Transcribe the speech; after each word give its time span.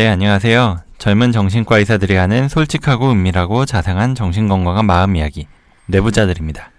네, 0.00 0.08
안녕하세요. 0.08 0.78
젊은 0.96 1.30
정신과 1.30 1.76
의사들이 1.76 2.14
하는 2.14 2.48
솔직하고 2.48 3.10
은밀하고 3.10 3.66
자상한 3.66 4.14
정신건강한 4.14 4.86
마음 4.86 5.14
이야기, 5.14 5.46
내부자들입니다. 5.88 6.70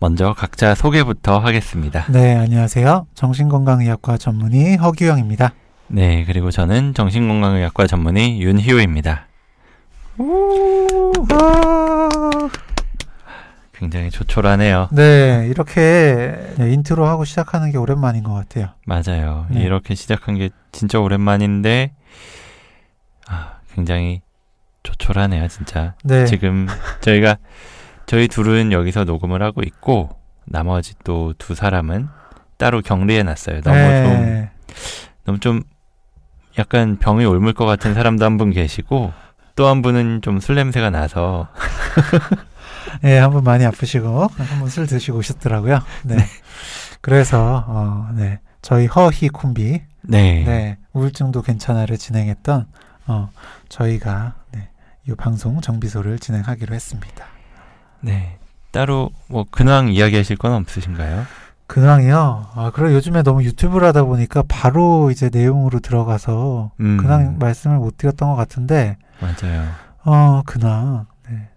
먼저 0.00 0.34
각자 0.36 0.74
소개부터 0.74 1.38
하겠습니다. 1.38 2.06
네, 2.08 2.34
안녕하세요. 2.34 3.06
정신건강의학과 3.14 4.16
전문의 4.16 4.78
허규영입니다. 4.78 5.52
네, 5.86 6.24
그리고 6.24 6.50
저는 6.50 6.92
정신건강의학과 6.94 7.86
전문의 7.86 8.42
윤희호입니다. 8.42 9.28
굉장히 13.72 14.10
조촐하네요. 14.10 14.88
네, 14.90 15.46
이렇게 15.48 16.36
네, 16.58 16.72
인트로 16.72 17.06
하고 17.06 17.24
시작하는 17.24 17.70
게 17.70 17.78
오랜만인 17.78 18.24
것 18.24 18.34
같아요. 18.34 18.70
맞아요. 18.86 19.46
네. 19.50 19.62
이렇게 19.62 19.94
시작한 19.94 20.34
게 20.34 20.50
진짜 20.72 20.98
오랜만인데, 20.98 21.92
아, 21.94 21.99
굉장히 23.74 24.22
조촐하네요, 24.82 25.48
진짜. 25.48 25.94
네, 26.04 26.24
지금 26.26 26.66
저희가 27.00 27.36
저희 28.06 28.28
둘은 28.28 28.72
여기서 28.72 29.04
녹음을 29.04 29.42
하고 29.42 29.62
있고 29.62 30.10
나머지 30.46 30.94
또 31.04 31.32
두 31.38 31.54
사람은 31.54 32.08
따로 32.56 32.80
격리해 32.82 33.22
놨어요. 33.22 33.60
너무 33.62 33.76
좀 33.76 34.24
네, 34.24 34.50
너무 35.24 35.38
좀 35.40 35.62
약간 36.58 36.98
병이 36.98 37.24
옮을 37.24 37.52
것 37.54 37.64
같은 37.66 37.94
사람도 37.94 38.24
한 38.24 38.36
분 38.38 38.50
계시고 38.50 39.12
또 39.56 39.68
한 39.68 39.82
분은 39.82 40.22
좀 40.22 40.40
술 40.40 40.54
냄새가 40.56 40.90
나서 40.90 41.48
네, 43.02 43.18
한 43.18 43.30
분 43.32 43.44
많이 43.44 43.64
아프시고 43.64 44.28
한 44.36 44.58
분 44.60 44.68
술 44.68 44.86
드시고 44.86 45.18
오셨더라고요. 45.18 45.80
네, 46.04 46.16
그래서 47.00 47.64
어, 47.68 48.08
네, 48.14 48.40
저희 48.62 48.86
허희 48.86 49.28
콤비, 49.28 49.82
네. 50.02 50.44
네, 50.44 50.78
우울증도 50.92 51.42
괜찮아를 51.42 51.96
진행했던 51.98 52.66
어, 53.10 53.28
저희가 53.68 54.34
네, 54.52 54.68
이 55.08 55.12
방송 55.16 55.60
정비소를 55.60 56.20
진행하기로 56.20 56.72
했습니다. 56.74 57.26
네. 58.00 58.38
따로 58.70 59.10
뭐 59.26 59.44
근황 59.50 59.88
이야기하실 59.88 60.36
건 60.36 60.52
없으신가요? 60.52 61.24
근황이요. 61.66 62.50
아, 62.54 62.70
그래 62.72 62.94
요즘에 62.94 63.22
너무 63.22 63.42
유튜브를 63.42 63.88
하다 63.88 64.04
보니까 64.04 64.44
바로 64.46 65.10
이제 65.10 65.28
내용으로 65.32 65.80
들어가서 65.80 66.70
음. 66.78 66.96
근황 66.98 67.38
말씀을 67.38 67.78
못 67.78 67.96
드렸던 67.96 68.28
것 68.30 68.36
같은데 68.36 68.96
맞아요. 69.20 69.68
어, 70.04 70.42
근황. 70.46 71.06
네. 71.28 71.48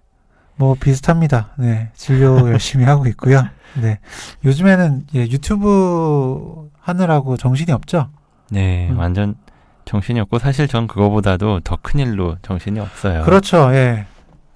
뭐 0.55 0.75
비슷합니다. 0.79 1.51
네. 1.57 1.91
진료 1.93 2.49
열심히 2.49 2.85
하고 2.85 3.05
있고요. 3.07 3.43
네. 3.79 3.99
요즘에는 4.43 5.07
예, 5.15 5.19
유튜브 5.21 6.69
하느라고 6.79 7.37
정신이 7.37 7.71
없죠? 7.71 8.09
네. 8.49 8.89
음. 8.89 8.97
완전 8.97 9.35
정신이 9.85 10.19
없고 10.21 10.39
사실 10.39 10.67
전 10.67 10.87
그거보다도 10.87 11.61
더 11.61 11.77
큰 11.81 11.99
일로 11.99 12.37
정신이 12.41 12.79
없어요. 12.79 13.23
그렇죠. 13.23 13.69
예. 13.73 14.05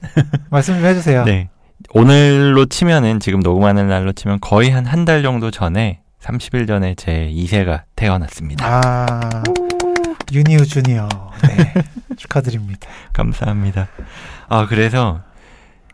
말씀 0.50 0.76
좀 0.76 0.86
해주세요. 0.86 1.24
네. 1.26 1.50
오늘로 1.92 2.66
치면은 2.66 3.20
지금 3.20 3.40
녹음하는 3.42 3.88
날로 3.88 4.12
치면 4.14 4.40
거의 4.42 4.70
한 4.72 4.86
한 4.86 5.06
달 5.06 5.22
정도 5.24 5.52
전에 5.52 6.02
30일 6.22 6.68
전에 6.68 6.96
제 6.96 7.30
2세가 7.34 7.84
태어났습니다. 7.96 8.66
아, 8.66 9.44
유니우 10.34 10.66
주니어. 10.66 11.08
네. 11.48 11.74
축하드립니다. 12.18 12.88
감사합니다. 13.14 13.88
아, 14.50 14.66
그래서 14.68 15.22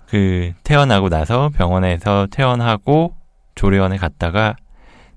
그 0.09 0.51
태어나고 0.63 1.09
나서 1.09 1.49
병원에서 1.55 2.27
퇴원하고 2.31 3.15
조리원에 3.55 3.97
갔다가 3.97 4.55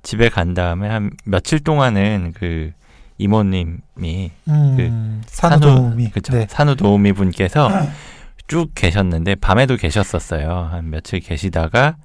집에 0.02 0.28
간 0.28 0.54
다음에 0.54 0.88
한 0.88 1.10
며칠 1.24 1.60
동안은 1.60 2.32
그 2.36 2.72
이모님이 3.18 4.30
음, 4.48 5.22
산후도우미. 5.26 6.10
그쵸 6.10 6.32
네. 6.34 6.46
산후도우미 6.48 7.12
분께서 7.12 7.68
쭉 8.48 8.70
계셨는데 8.74 9.36
밤에도 9.36 9.76
계셨었어요. 9.76 10.68
한 10.70 10.90
며칠 10.90 11.20
계시다가 11.20 11.96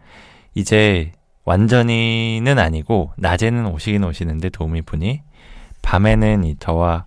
이제 0.55 1.11
완전히는 1.45 2.59
아니고 2.59 3.13
낮에는 3.17 3.67
오시긴 3.67 4.03
오시는데 4.03 4.49
도우미 4.49 4.83
분이 4.83 5.21
밤에는 5.81 6.43
이 6.43 6.55
저와 6.59 7.05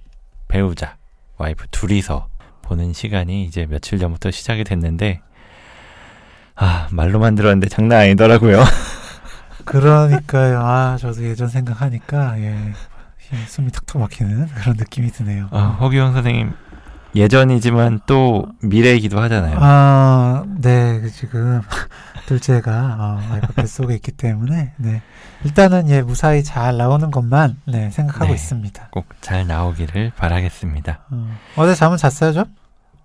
배우자 0.49 0.97
와이프 1.39 1.67
둘이서 1.71 2.29
보는 2.63 2.93
시간이 2.93 3.45
이제 3.45 3.67
며칠 3.67 3.99
전부터 3.99 4.31
시작이 4.31 4.65
됐는데 4.65 5.21
아 6.57 6.89
말로만 6.91 7.35
들었는데 7.35 7.69
장난 7.69 8.01
아니더라고요. 8.01 8.63
그러니까요. 9.65 10.61
아, 10.61 10.97
저도 10.99 11.25
예전 11.25 11.49
생각하니까, 11.49 12.39
예. 12.41 12.55
예, 13.35 13.47
숨이 13.47 13.71
턱턱 13.73 14.01
막히는 14.01 14.47
그런 14.49 14.77
느낌이 14.77 15.11
드네요. 15.11 15.49
아, 15.51 15.77
허기영 15.81 16.13
선생님 16.13 16.53
예전이지만 17.17 18.01
또 18.07 18.47
미래이기도 18.63 19.21
하잖아요. 19.21 19.59
아, 19.61 20.45
네, 20.61 21.01
그 21.01 21.11
지금 21.11 21.61
둘째가 22.27 22.97
어, 22.99 23.21
와이프 23.31 23.53
뱃속에 23.55 23.95
있기 23.95 24.13
때문에 24.13 24.73
네. 24.79 25.03
일단은 25.45 25.89
예 25.91 26.03
무사히 26.03 26.43
잘 26.43 26.77
나오는 26.77 27.11
것만 27.11 27.57
네 27.67 27.91
생각하고 27.91 28.27
네. 28.27 28.33
있습니다. 28.35 28.89
꼭 28.91 29.05
잘 29.21 29.47
나오기를 29.47 30.13
바라겠습니다. 30.17 31.01
어, 31.11 31.29
어제 31.57 31.75
잠은 31.75 31.99
잤어요 31.99 32.33
좀? 32.33 32.45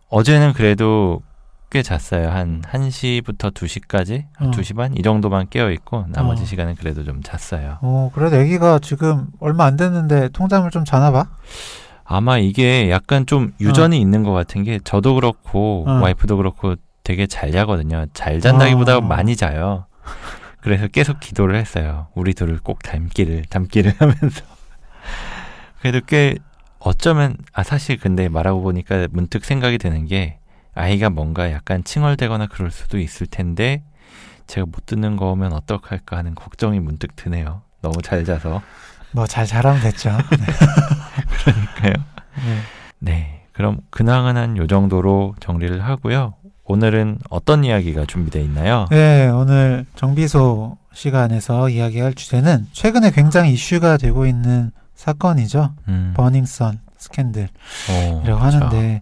어제는 0.10 0.54
그래도 0.54 1.22
꽤 1.70 1.84
잤어요. 1.84 2.30
한 2.30 2.62
1시부터 2.64 3.54
2시까지? 3.54 4.26
어. 4.40 4.50
2시 4.52 4.76
반? 4.76 4.98
이 4.98 5.04
정도만 5.04 5.50
깨어있고, 5.50 6.06
나머지 6.10 6.42
어. 6.42 6.46
시간은 6.46 6.76
그래도 6.76 7.04
좀 7.04 7.22
잤어요. 7.22 7.78
어, 7.82 8.12
그래도 8.16 8.38
아기가 8.38 8.80
지금 8.80 9.28
얼마 9.40 9.66
안 9.66 9.78
됐는데 9.78 10.30
통잠을 10.30 10.72
좀 10.72 10.84
자나 10.84 11.12
봐. 11.12 11.28
아마 12.04 12.40
이게 12.40 12.90
약간 12.90 13.28
좀 13.28 13.54
유전이 13.62 14.02
있는 14.02 14.24
것 14.24 14.32
같은 14.32 14.64
게, 14.64 14.80
저도 14.84 15.14
그렇고, 15.14 15.86
어. 15.88 15.92
와이프도 16.02 16.38
그렇고 16.38 16.76
되게 17.04 17.28
잘 17.28 17.52
자거든요. 17.52 18.08
잘 18.14 18.40
잔다기보다 18.40 18.98
어. 18.98 19.02
많이 19.02 19.36
자요. 19.36 19.86
그래서 20.62 20.88
계속 20.88 21.20
기도를 21.20 21.56
했어요. 21.56 22.08
우리 22.16 22.34
둘을 22.34 22.58
꼭 22.64 22.82
닮기를, 22.82 23.44
닮기를 23.48 23.94
하면서. 24.00 24.44
그래도 25.82 26.02
꽤, 26.08 26.36
어쩌면, 26.80 27.38
아, 27.54 27.62
사실 27.62 27.98
근데 28.00 28.28
말하고 28.28 28.62
보니까 28.64 29.08
문득 29.12 29.46
생각이 29.46 29.78
드는 29.78 30.08
게, 30.08 30.39
아이가 30.80 31.10
뭔가 31.10 31.52
약간 31.52 31.84
칭얼대거나 31.84 32.48
그럴 32.48 32.72
수도 32.72 32.98
있을 33.00 33.28
텐데, 33.28 33.84
제가 34.48 34.66
못 34.66 34.86
듣는 34.86 35.16
거면 35.18 35.54
어떡할까 35.54 36.18
하는 36.18 36.34
걱정이 36.36 36.80
문득 36.80 37.16
드네요. 37.16 37.62
너무 37.82 38.02
잘 38.02 38.24
자서. 38.26 38.62
뭐 39.12 39.26
잘 39.28 39.46
자라면 39.46 39.82
됐죠. 39.82 40.10
그러니까요. 41.44 41.94
네. 42.46 42.60
네. 43.00 43.42
그럼 43.54 43.80
근황은 43.90 44.38
한 44.38 44.58
요 44.58 44.68
정도로 44.68 45.36
정리를 45.40 45.84
하고요. 45.84 46.34
오늘은 46.64 47.20
어떤 47.30 47.64
이야기가 47.64 48.06
준비되어 48.06 48.42
있나요? 48.44 48.86
네, 48.92 49.28
오늘 49.28 49.86
정비소 49.96 50.78
시간에서 50.94 51.70
이야기할 51.70 52.14
주제는 52.14 52.68
최근에 52.74 53.12
굉장히 53.12 53.54
이슈가 53.54 53.98
되고 53.98 54.26
있는 54.28 54.72
사건이죠. 54.96 55.74
음, 55.88 56.14
버닝썬 56.16 56.80
스캔들. 56.98 57.50
어, 57.90 58.22
이라고 58.24 58.40
그렇죠. 58.42 58.58
하는데 58.58 59.02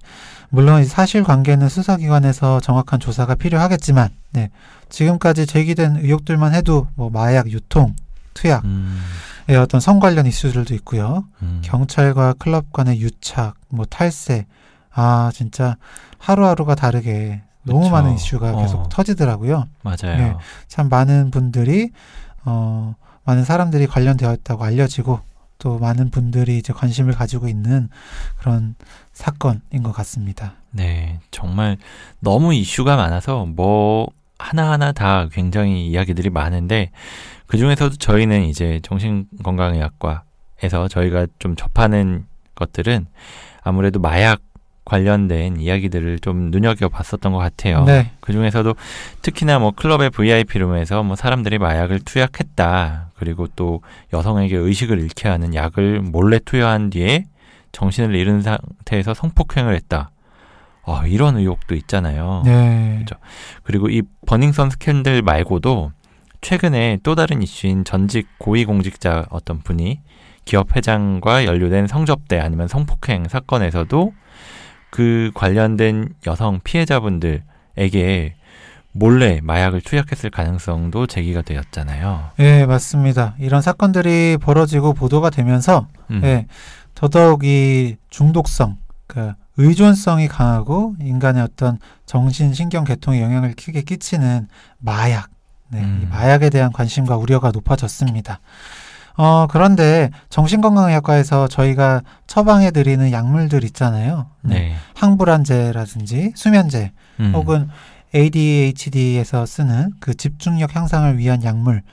물론 0.50 0.82
이 0.82 0.86
사실관계는 0.86 1.70
수사기관에서 1.70 2.60
정확한 2.60 3.00
조사가 3.00 3.36
필요하겠지만 3.36 4.10
네, 4.32 4.50
지금까지 4.90 5.46
제기된 5.46 5.98
의혹들만 5.98 6.54
해도 6.54 6.88
뭐 6.96 7.10
마약 7.10 7.50
유통, 7.52 7.96
투약의 8.34 8.62
음, 8.66 9.02
어떤 9.60 9.80
성 9.80 10.00
관련 10.00 10.26
이슈들도 10.26 10.74
있고요. 10.76 11.26
음, 11.42 11.62
경찰과 11.64 12.36
클럽 12.40 12.72
간의 12.72 13.02
유착, 13.02 13.56
뭐 13.70 13.86
탈세, 13.86 14.46
아 14.92 15.32
진짜 15.34 15.78
하루하루가 16.18 16.76
다르게 16.76 17.42
너무 17.64 17.82
그쵸. 17.82 17.92
많은 17.92 18.14
이슈가 18.16 18.56
계속 18.56 18.80
어. 18.80 18.90
터지더라고요. 18.90 19.66
맞아요. 19.84 20.18
네. 20.18 20.36
참 20.68 20.88
많은 20.90 21.32
분들이 21.32 21.92
어 22.46 22.96
많은 23.26 23.44
사람들이 23.44 23.88
관련되어 23.88 24.34
있다고 24.34 24.64
알려지고 24.64 25.20
또 25.60 25.80
많은 25.80 26.10
분들이 26.12 26.58
이제 26.58 26.72
관심을 26.72 27.14
가지고 27.14 27.48
있는 27.48 27.90
그런 28.40 28.76
사건인 29.18 29.82
것 29.82 29.92
같습니다. 29.94 30.54
네, 30.70 31.20
정말 31.32 31.78
너무 32.20 32.54
이슈가 32.54 32.96
많아서 32.96 33.48
뭐 33.48 34.08
하나하나 34.38 34.92
다 34.92 35.28
굉장히 35.32 35.88
이야기들이 35.88 36.30
많은데 36.30 36.92
그 37.48 37.58
중에서도 37.58 37.96
저희는 37.96 38.44
이제 38.44 38.80
정신건강의학과에서 38.84 40.88
저희가 40.88 41.26
좀 41.40 41.56
접하는 41.56 42.28
것들은 42.54 43.08
아무래도 43.64 44.00
마약 44.00 44.42
관련된 44.86 45.60
이야기들을 45.60 46.20
좀 46.20 46.52
눈여겨 46.52 46.88
봤었던 46.88 47.34
것 47.34 47.40
같아요. 47.40 47.86
네, 47.86 48.12
그 48.20 48.34
중에서도 48.34 48.76
특히나 49.24 49.58
뭐 49.58 49.72
클럽의 49.72 50.12
VIP 50.12 50.60
룸에서 50.60 51.02
뭐 51.02 51.16
사람들이 51.16 51.58
마약을 51.58 52.02
투약했다. 52.02 53.14
그리고 53.16 53.48
또 53.56 53.82
여성에게 54.14 54.56
의식을 54.56 55.00
잃게 55.00 55.28
하는 55.28 55.56
약을 55.56 56.02
몰래 56.02 56.38
투여한 56.38 56.92
뒤에 56.92 57.26
정신을 57.72 58.16
잃은 58.16 58.42
상태에서 58.42 59.14
성폭행을 59.14 59.76
했다. 59.76 60.12
어, 60.84 61.06
이런 61.06 61.38
의혹도 61.38 61.76
있잖아요. 61.76 62.44
네, 62.46 63.00
그죠. 63.00 63.16
그리고 63.64 63.90
이 63.90 64.02
버닝썬 64.26 64.70
스캔들 64.70 65.22
말고도 65.22 65.92
최근에 66.42 67.00
또 67.04 67.16
다른 67.16 67.42
이슈인 67.42 67.84
전직 67.84 68.28
고위공직자 68.38 69.26
어떤 69.30 69.60
분이 69.60 70.00
기업 70.46 70.76
회장과 70.76 71.46
연루된 71.46 71.88
성접대 71.88 72.40
아니면 72.40 72.70
성폭행 72.70 73.28
사건에서도 73.28 74.14
그 74.90 75.32
관련된 75.34 76.14
여성 76.26 76.62
피해자분들에게 76.64 78.36
몰래 78.94 79.40
마약을 79.44 79.82
투약했을 79.82 80.30
가능성도 80.30 81.06
제기가 81.06 81.42
되었잖아요. 81.42 82.32
예, 82.40 82.66
맞습니다. 82.66 83.36
이런 83.40 83.62
사건들이 83.62 84.38
벌어지고 84.42 84.94
보도가 84.94 85.30
되면서 85.30 85.88
음. 86.10 86.22
예, 86.24 86.48
더더욱 86.98 87.44
이 87.44 87.96
중독성, 88.10 88.78
그 89.06 89.32
의존성이 89.58 90.28
강하고 90.28 90.96
인간의 91.00 91.44
어떤 91.44 91.78
정신 92.08 92.56
신경 92.56 92.86
계통에 92.86 93.22
영향을 93.22 93.54
크게 93.54 93.84
끼치는 93.84 94.48
마약, 94.80 95.30
네, 95.70 95.84
음. 95.84 96.00
이 96.02 96.06
마약에 96.08 96.50
대한 96.50 96.72
관심과 96.72 97.18
우려가 97.18 97.52
높아졌습니다. 97.52 98.40
어, 99.16 99.46
그런데 99.48 100.10
정신건강의학과에서 100.30 101.48
저희가 101.48 102.02
처방해 102.26 102.72
드리는 102.72 103.12
약물들 103.12 103.64
있잖아요. 103.66 104.32
네. 104.42 104.74
항불안제라든지 104.96 106.34
수면제 106.36 106.94
음. 107.20 107.32
혹은 107.36 107.70
ADHD에서 108.16 109.46
쓰는 109.46 109.92
그 110.00 110.16
집중력 110.16 110.76
향상을 110.76 111.20
위한 111.20 111.44
약물 111.44 111.84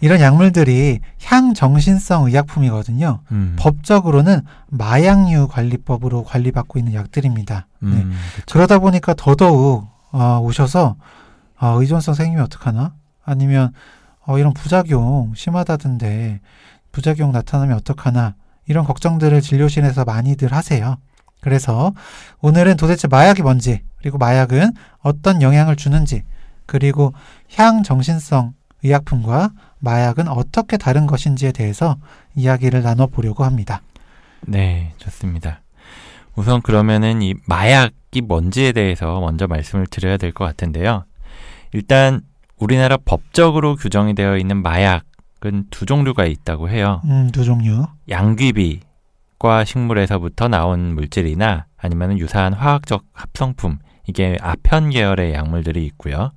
이런 0.00 0.20
약물들이 0.20 1.00
향정신성 1.22 2.26
의약품이거든요. 2.26 3.20
음. 3.32 3.56
법적으로는 3.58 4.42
마약류 4.68 5.48
관리법으로 5.48 6.24
관리받고 6.24 6.78
있는 6.78 6.94
약들입니다. 6.94 7.66
네. 7.80 7.88
음, 7.88 8.12
그쵸. 8.34 8.44
그러다 8.52 8.78
보니까 8.78 9.14
더더욱 9.14 9.88
어, 10.12 10.40
오셔서 10.42 10.96
아, 11.56 11.68
의존성 11.70 12.14
생기면 12.14 12.44
어떡하나? 12.44 12.94
아니면 13.24 13.72
어, 14.26 14.38
이런 14.38 14.54
부작용 14.54 15.32
심하다던데 15.34 16.40
부작용 16.92 17.32
나타나면 17.32 17.76
어떡하나? 17.78 18.34
이런 18.66 18.84
걱정들을 18.84 19.40
진료실에서 19.40 20.04
많이들 20.04 20.52
하세요. 20.52 20.98
그래서 21.40 21.92
오늘은 22.40 22.76
도대체 22.76 23.08
마약이 23.08 23.42
뭔지, 23.42 23.82
그리고 23.98 24.18
마약은 24.18 24.72
어떤 25.00 25.40
영향을 25.40 25.76
주는지, 25.76 26.22
그리고 26.66 27.14
향정신성 27.54 28.54
의약품과 28.82 29.52
마약은 29.80 30.28
어떻게 30.28 30.76
다른 30.76 31.06
것인지에 31.06 31.52
대해서 31.52 31.96
이야기를 32.34 32.82
나눠보려고 32.82 33.44
합니다. 33.44 33.80
네, 34.42 34.92
좋습니다. 34.98 35.60
우선 36.36 36.62
그러면은 36.62 37.22
이 37.22 37.34
마약이 37.46 38.20
뭔지에 38.22 38.72
대해서 38.72 39.20
먼저 39.20 39.46
말씀을 39.46 39.86
드려야 39.86 40.16
될 40.16 40.32
것 40.32 40.44
같은데요. 40.44 41.04
일단 41.72 42.20
우리나라 42.56 42.96
법적으로 42.96 43.76
규정이 43.76 44.14
되어 44.14 44.36
있는 44.36 44.62
마약은 44.62 45.66
두 45.70 45.86
종류가 45.86 46.24
있다고 46.26 46.68
해요. 46.70 47.00
음, 47.04 47.30
두 47.32 47.44
종류. 47.44 47.86
양귀비과 48.08 49.64
식물에서부터 49.64 50.48
나온 50.48 50.94
물질이나 50.94 51.66
아니면 51.76 52.18
유사한 52.18 52.52
화학적 52.52 53.04
합성품, 53.12 53.78
이게 54.06 54.36
아편 54.40 54.90
계열의 54.90 55.34
약물들이 55.34 55.84
있고요. 55.86 56.32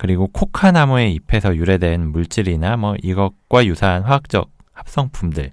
그리고 0.00 0.28
코카나무의 0.28 1.12
잎에서 1.12 1.54
유래된 1.54 2.06
물질이나 2.12 2.78
뭐 2.78 2.96
이것과 3.02 3.66
유사한 3.66 4.02
화학적 4.02 4.48
합성품들, 4.72 5.52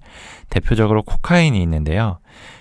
대표적으로 0.49 1.03
코카인이 1.03 1.61
있는데요. 1.61 2.19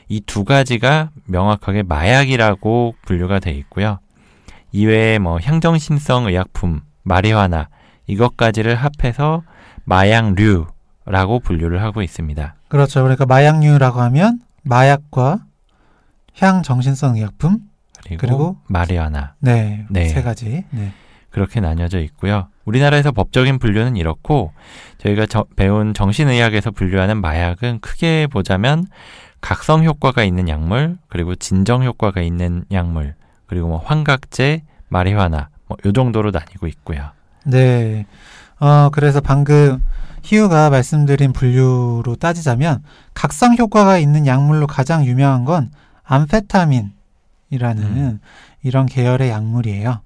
이 0.08 0.20
두 0.20 0.42
가지가 0.44 1.10
명확하게 1.26 1.84
마약이라고 1.84 2.96
분류가 3.02 3.38
돼 3.38 3.52
있고요. 3.52 4.00
이외에 4.72 5.20
뭐 5.20 5.38
향정신성 5.40 6.26
의약품, 6.26 6.80
마리화나 7.04 7.68
이것까지를 8.08 8.74
합해서 8.74 9.44
마약류라고 9.84 11.38
분류를 11.44 11.82
하고 11.84 12.02
있습니다. 12.02 12.56
그렇죠. 12.66 13.02
그러니까 13.02 13.26
마약류라고 13.26 14.00
하면 14.00 14.40
마약과 14.64 15.38
향정신성 16.36 17.14
의약품, 17.14 17.60
그리고, 18.04 18.20
그리고 18.20 18.56
마리화나 18.66 19.34
네, 19.38 19.86
네. 19.88 20.08
세 20.08 20.22
가지. 20.22 20.64
네. 20.70 20.92
그렇게 21.36 21.60
나뉘어져 21.60 22.00
있고요. 22.00 22.48
우리나라에서 22.64 23.12
법적인 23.12 23.58
분류는 23.58 23.96
이렇고 23.96 24.52
저희가 24.96 25.26
저- 25.26 25.44
배운 25.54 25.92
정신의학에서 25.92 26.70
분류하는 26.70 27.20
마약은 27.20 27.80
크게 27.80 28.26
보자면 28.26 28.86
각성 29.42 29.84
효과가 29.84 30.24
있는 30.24 30.48
약물, 30.48 30.96
그리고 31.08 31.34
진정 31.34 31.84
효과가 31.84 32.22
있는 32.22 32.64
약물, 32.72 33.14
그리고 33.46 33.68
뭐 33.68 33.76
환각제, 33.84 34.62
마리화나 34.88 35.50
뭐 35.68 35.76
요 35.84 35.92
정도로 35.92 36.30
나뉘고 36.30 36.68
있고요. 36.68 37.10
네. 37.44 38.06
어, 38.58 38.88
그래서 38.90 39.20
방금 39.20 39.84
희우가 40.22 40.70
말씀드린 40.70 41.34
분류로 41.34 42.16
따지자면 42.18 42.82
각성 43.12 43.56
효과가 43.58 43.98
있는 43.98 44.26
약물로 44.26 44.66
가장 44.66 45.04
유명한 45.04 45.44
건 45.44 45.70
암페타민이라는 46.04 46.92
음. 47.82 48.20
이런 48.62 48.86
계열의 48.86 49.28
약물이에요. 49.28 50.00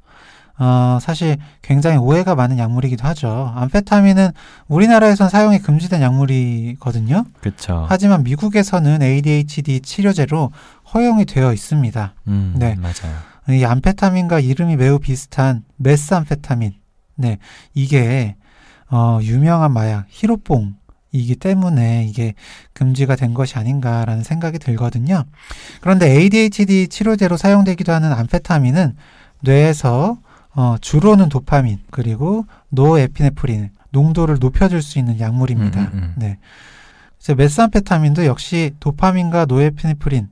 어, 0.60 0.98
사실 1.00 1.38
굉장히 1.62 1.96
오해가 1.96 2.34
많은 2.34 2.58
약물이기도 2.58 3.08
하죠. 3.08 3.50
암페타민은 3.56 4.32
우리나라에선 4.68 5.30
사용이 5.30 5.58
금지된 5.58 6.02
약물이거든요. 6.02 7.24
그렇죠. 7.40 7.86
하지만 7.88 8.22
미국에서는 8.22 9.00
ADHD 9.02 9.80
치료제로 9.80 10.52
허용이 10.92 11.24
되어 11.24 11.54
있습니다. 11.54 12.14
음, 12.28 12.54
네. 12.58 12.76
맞아요. 12.76 13.16
이 13.48 13.64
암페타민과 13.64 14.40
이름이 14.40 14.76
매우 14.76 14.98
비슷한 14.98 15.64
메스암페타민. 15.76 16.74
네, 17.16 17.38
이게 17.72 18.36
어, 18.90 19.18
유명한 19.22 19.72
마약 19.72 20.04
히로뽕 20.08 20.74
이기 21.12 21.36
때문에 21.36 22.04
이게 22.06 22.34
금지가 22.74 23.16
된 23.16 23.32
것이 23.32 23.58
아닌가라는 23.58 24.22
생각이 24.22 24.58
들거든요. 24.58 25.24
그런데 25.80 26.10
ADHD 26.10 26.88
치료제로 26.88 27.38
사용되기도 27.38 27.92
하는 27.92 28.12
암페타민은 28.12 28.96
뇌에서 29.40 30.18
어, 30.54 30.76
주로는 30.80 31.28
도파민 31.28 31.78
그리고 31.90 32.44
노에피네프린 32.70 33.70
농도를 33.90 34.38
높여줄 34.40 34.82
수 34.82 34.98
있는 34.98 35.20
약물입니다. 35.20 35.80
음, 35.80 35.90
음, 35.92 35.98
음. 35.98 36.14
네. 36.16 36.38
이제 37.18 37.34
메스암페타민도 37.34 38.24
역시 38.24 38.72
도파민과 38.80 39.46
노에피네프린 39.46 40.28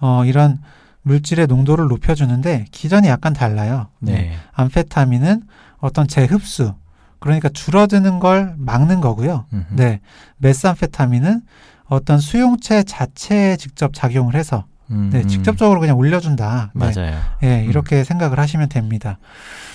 어, 0.00 0.24
이런 0.24 0.60
물질의 1.02 1.46
농도를 1.46 1.86
높여주는데 1.88 2.66
기전이 2.70 3.08
약간 3.08 3.32
달라요. 3.32 3.88
네. 4.00 4.32
암페타민은 4.52 5.42
어떤 5.78 6.06
재흡수 6.08 6.74
그러니까 7.18 7.48
줄어드는 7.48 8.18
걸 8.18 8.54
막는 8.56 9.00
거고요. 9.00 9.46
음흠. 9.52 9.74
네. 9.76 10.00
메스암페타민은 10.38 11.42
어떤 11.86 12.18
수용체 12.18 12.82
자체에 12.84 13.56
직접 13.56 13.92
작용을 13.92 14.34
해서 14.34 14.64
음, 14.90 15.10
네, 15.12 15.20
음. 15.20 15.28
직접적으로 15.28 15.80
그냥 15.80 15.96
올려준다. 15.96 16.72
네. 16.74 16.92
맞아요. 16.94 17.18
예, 17.42 17.64
이렇게 17.64 18.04
생각을 18.04 18.38
하시면 18.38 18.68
됩니다. 18.68 19.18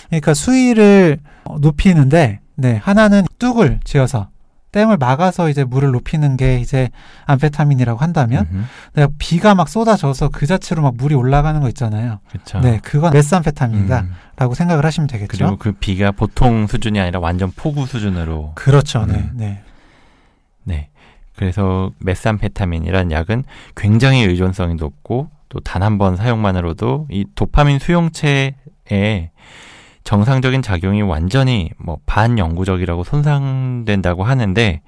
그러니까 0.10 0.34
수위를 0.34 1.20
어, 1.46 1.58
높이는데, 1.60 2.40
네, 2.56 2.78
하나는 2.84 3.26
뚝을 3.40 3.80
지어서 3.84 4.30
댐을 4.72 4.98
막아서 4.98 5.50
이제 5.50 5.64
물을 5.64 5.92
높이는 5.92 6.36
게 6.36 6.60
이제 6.60 6.90
암페타민이라고 7.26 8.00
한다면, 8.00 8.48
음흠. 8.52 8.64
내가 8.94 9.08
비가 9.18 9.56
막 9.56 9.70
쏟아져서 9.70 10.30
그 10.34 10.46
자체로 10.46 10.82
막 10.82 10.96
물이 10.98 11.16
올라가는 11.16 11.60
거 11.62 11.70
있잖아요. 11.70 12.20
그렇죠. 12.30 12.60
네, 12.60 12.80
그건 12.84 13.14
메스암페타민이다라고 13.14 14.50
음. 14.50 14.54
생각을 14.54 14.86
하시면 14.86 15.08
되겠죠. 15.08 15.38
그리고 15.38 15.58
그 15.58 15.72
비가 15.72 16.12
보통 16.12 16.68
수준이 16.68 17.00
아니라 17.00 17.20
완전 17.22 17.52
폭우 17.56 17.86
수준으로 17.86 18.52
그렇죠. 18.56 19.06
네, 19.06 19.14
음. 19.14 19.32
네. 19.36 19.64
네. 20.66 20.90
그래서 21.36 21.92
메삼페타민이라는 22.00 23.12
약은 23.12 23.44
굉장히 23.76 24.24
의존성이 24.24 24.76
높고 24.76 25.30
또 25.50 25.60
단 25.60 25.84
한 25.84 25.98
번 25.98 26.16
사용만으로도 26.16 27.08
이 27.12 27.26
도파민 27.36 27.80
수용체에 27.80 29.32
정상적인 30.04 30.62
작용이 30.62 31.02
완전히 31.02 31.72
뭐 31.78 31.98
반영구적이라고 32.06 33.04
손상된다고 33.04 34.24
하는데 34.24 34.82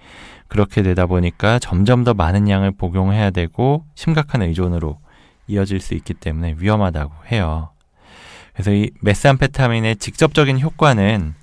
그렇게 0.47 0.83
되다 0.83 1.05
보니까 1.05 1.59
점점 1.59 2.03
더 2.03 2.13
많은 2.13 2.49
양을 2.49 2.71
복용해야 2.71 3.31
되고 3.31 3.83
심각한 3.95 4.41
의존으로 4.41 4.99
이어질 5.47 5.79
수 5.79 5.93
있기 5.93 6.13
때문에 6.13 6.55
위험하다고 6.57 7.13
해요. 7.31 7.69
그래서 8.53 8.71
이 8.73 8.91
메스암페타민의 9.01 9.97
직접적인 9.97 10.59
효과는 10.59 11.33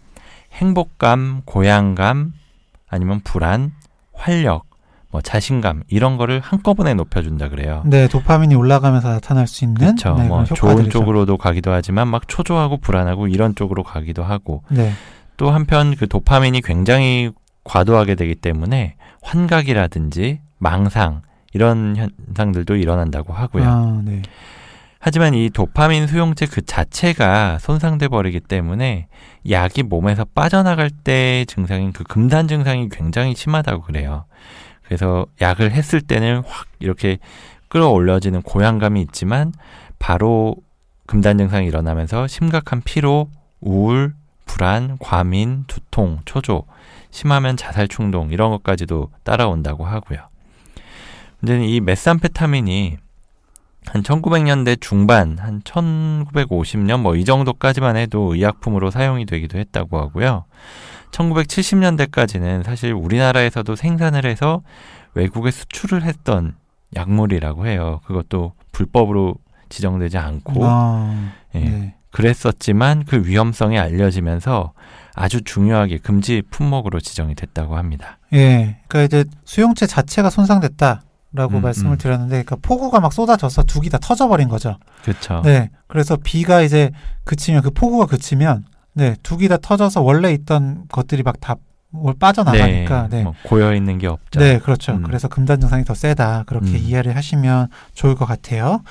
행복감, 0.52 1.42
고향감, 1.44 2.32
아니면 2.88 3.20
불안, 3.24 3.72
활력, 4.12 4.66
뭐 5.14 5.20
자신감 5.20 5.84
이런 5.86 6.16
거를 6.16 6.40
한꺼번에 6.40 6.92
높여준다 6.92 7.48
그래요. 7.48 7.84
네, 7.86 8.08
도파민이 8.08 8.56
올라가면서 8.56 9.10
나타날 9.10 9.46
수 9.46 9.64
있는 9.64 9.76
그렇죠. 9.76 10.16
네, 10.18 10.26
뭐 10.26 10.42
좋은. 10.42 10.90
쪽으로도 10.90 11.36
가기도 11.36 11.70
하지만 11.70 12.08
막 12.08 12.26
초조하고 12.26 12.78
불안하고 12.78 13.28
이런 13.28 13.54
쪽으로 13.54 13.84
가기도 13.84 14.24
하고 14.24 14.64
네, 14.70 14.90
또 15.36 15.52
한편 15.52 15.94
그 15.94 16.08
도파민이 16.08 16.62
굉장히 16.62 17.30
과도하게 17.62 18.16
되기 18.16 18.34
때문에 18.34 18.96
환각이라든지 19.22 20.40
망상 20.58 21.22
이런 21.52 21.94
현상들도 21.94 22.74
일어난다고 22.74 23.32
하고요. 23.32 23.64
아, 23.64 24.02
네. 24.04 24.20
하지만 24.98 25.34
이 25.34 25.48
도파민 25.48 26.08
수용체 26.08 26.46
그 26.46 26.60
자체가 26.66 27.58
손상돼 27.60 28.08
버리기 28.08 28.40
때문에 28.40 29.06
약이 29.48 29.84
몸에서 29.84 30.24
빠져나갈 30.24 30.90
때 30.90 31.44
증상인 31.46 31.92
그 31.92 32.02
금단 32.02 32.48
증상이 32.48 32.88
굉장히 32.88 33.36
심하다고 33.36 33.82
그래요. 33.82 34.24
그래서 34.84 35.26
약을 35.40 35.72
했을 35.72 36.00
때는 36.00 36.42
확 36.46 36.66
이렇게 36.78 37.18
끌어올려지는 37.68 38.42
고양감이 38.42 39.00
있지만 39.02 39.52
바로 39.98 40.56
금단 41.06 41.38
증상이 41.38 41.66
일어나면서 41.66 42.26
심각한 42.26 42.82
피로, 42.84 43.28
우울, 43.60 44.14
불안, 44.46 44.96
과민, 44.98 45.64
두통, 45.66 46.20
초조, 46.24 46.64
심하면 47.10 47.56
자살 47.56 47.88
충동 47.88 48.30
이런 48.30 48.50
것까지도 48.50 49.10
따라온다고 49.22 49.84
하고요. 49.84 50.18
문제는 51.40 51.66
이 51.66 51.80
메산페타민이 51.80 52.98
한 53.86 54.02
1900년대 54.02 54.80
중반, 54.80 55.38
한 55.38 55.60
1950년 55.62 57.00
뭐 57.00 57.16
이 57.16 57.24
정도까지만 57.24 57.96
해도 57.96 58.34
의약품으로 58.34 58.90
사용이 58.90 59.26
되기도 59.26 59.58
했다고 59.58 59.98
하고요. 59.98 60.44
1970년대까지는 61.14 62.64
사실 62.64 62.92
우리나라에서도 62.92 63.76
생산을 63.76 64.26
해서 64.26 64.62
외국에 65.14 65.50
수출을 65.50 66.02
했던 66.02 66.54
약물이라고 66.96 67.66
해요. 67.66 68.00
그것도 68.06 68.52
불법으로 68.72 69.36
지정되지 69.68 70.18
않고 70.18 70.64
아, 70.64 71.32
예, 71.54 71.60
네. 71.60 71.94
그랬었지만 72.10 73.04
그 73.04 73.26
위험성이 73.26 73.78
알려지면서 73.78 74.72
아주 75.14 75.42
중요하게 75.42 75.98
금지 75.98 76.42
품목으로 76.50 77.00
지정이 77.00 77.34
됐다고 77.34 77.76
합니다. 77.76 78.18
예. 78.32 78.78
그러니까 78.88 79.02
이제 79.02 79.30
수용체 79.44 79.86
자체가 79.86 80.30
손상됐다 80.30 81.02
라고 81.32 81.56
음, 81.56 81.62
말씀을 81.62 81.92
음. 81.92 81.98
드렸는데, 81.98 82.44
그러니까 82.44 82.56
폭우가 82.62 83.00
막 83.00 83.12
쏟아져서 83.12 83.64
두기 83.64 83.90
다 83.90 83.98
터져버린 83.98 84.48
거죠. 84.48 84.78
그렇죠. 85.02 85.42
네. 85.44 85.70
그래서 85.88 86.16
비가 86.16 86.62
이제 86.62 86.92
그치면 87.24 87.62
그 87.62 87.70
폭우가 87.72 88.06
그치면, 88.06 88.64
네, 88.94 89.16
두기 89.22 89.48
다 89.48 89.56
터져서 89.56 90.02
원래 90.02 90.32
있던 90.32 90.84
것들이 90.88 91.22
막 91.22 91.36
다 91.40 91.56
빠져나가니까, 92.18 93.08
네. 93.10 93.22
뭐 93.22 93.34
고여 93.44 93.74
있는 93.74 93.98
게 93.98 94.06
없죠. 94.06 94.40
네, 94.40 94.58
그렇죠. 94.58 94.92
음. 94.92 95.02
그래서 95.02 95.28
금단 95.28 95.60
증상이 95.60 95.84
더 95.84 95.94
세다. 95.94 96.44
그렇게 96.46 96.70
음. 96.70 96.76
이해를 96.76 97.16
하시면 97.16 97.68
좋을 97.94 98.14
것 98.14 98.26
같아요. 98.26 98.82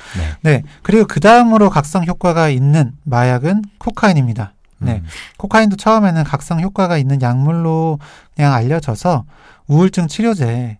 네. 0.41 0.51
네. 0.51 0.63
그리고 0.83 1.05
그 1.05 1.19
다음으로 1.19 1.69
각성 1.69 2.05
효과가 2.05 2.49
있는 2.49 2.93
마약은 3.03 3.63
코카인입니다. 3.77 4.53
네. 4.79 5.01
음. 5.03 5.05
코카인도 5.37 5.75
처음에는 5.75 6.23
각성 6.23 6.61
효과가 6.61 6.97
있는 6.97 7.21
약물로 7.21 7.99
그냥 8.35 8.53
알려져서 8.53 9.25
우울증 9.67 10.07
치료제 10.07 10.77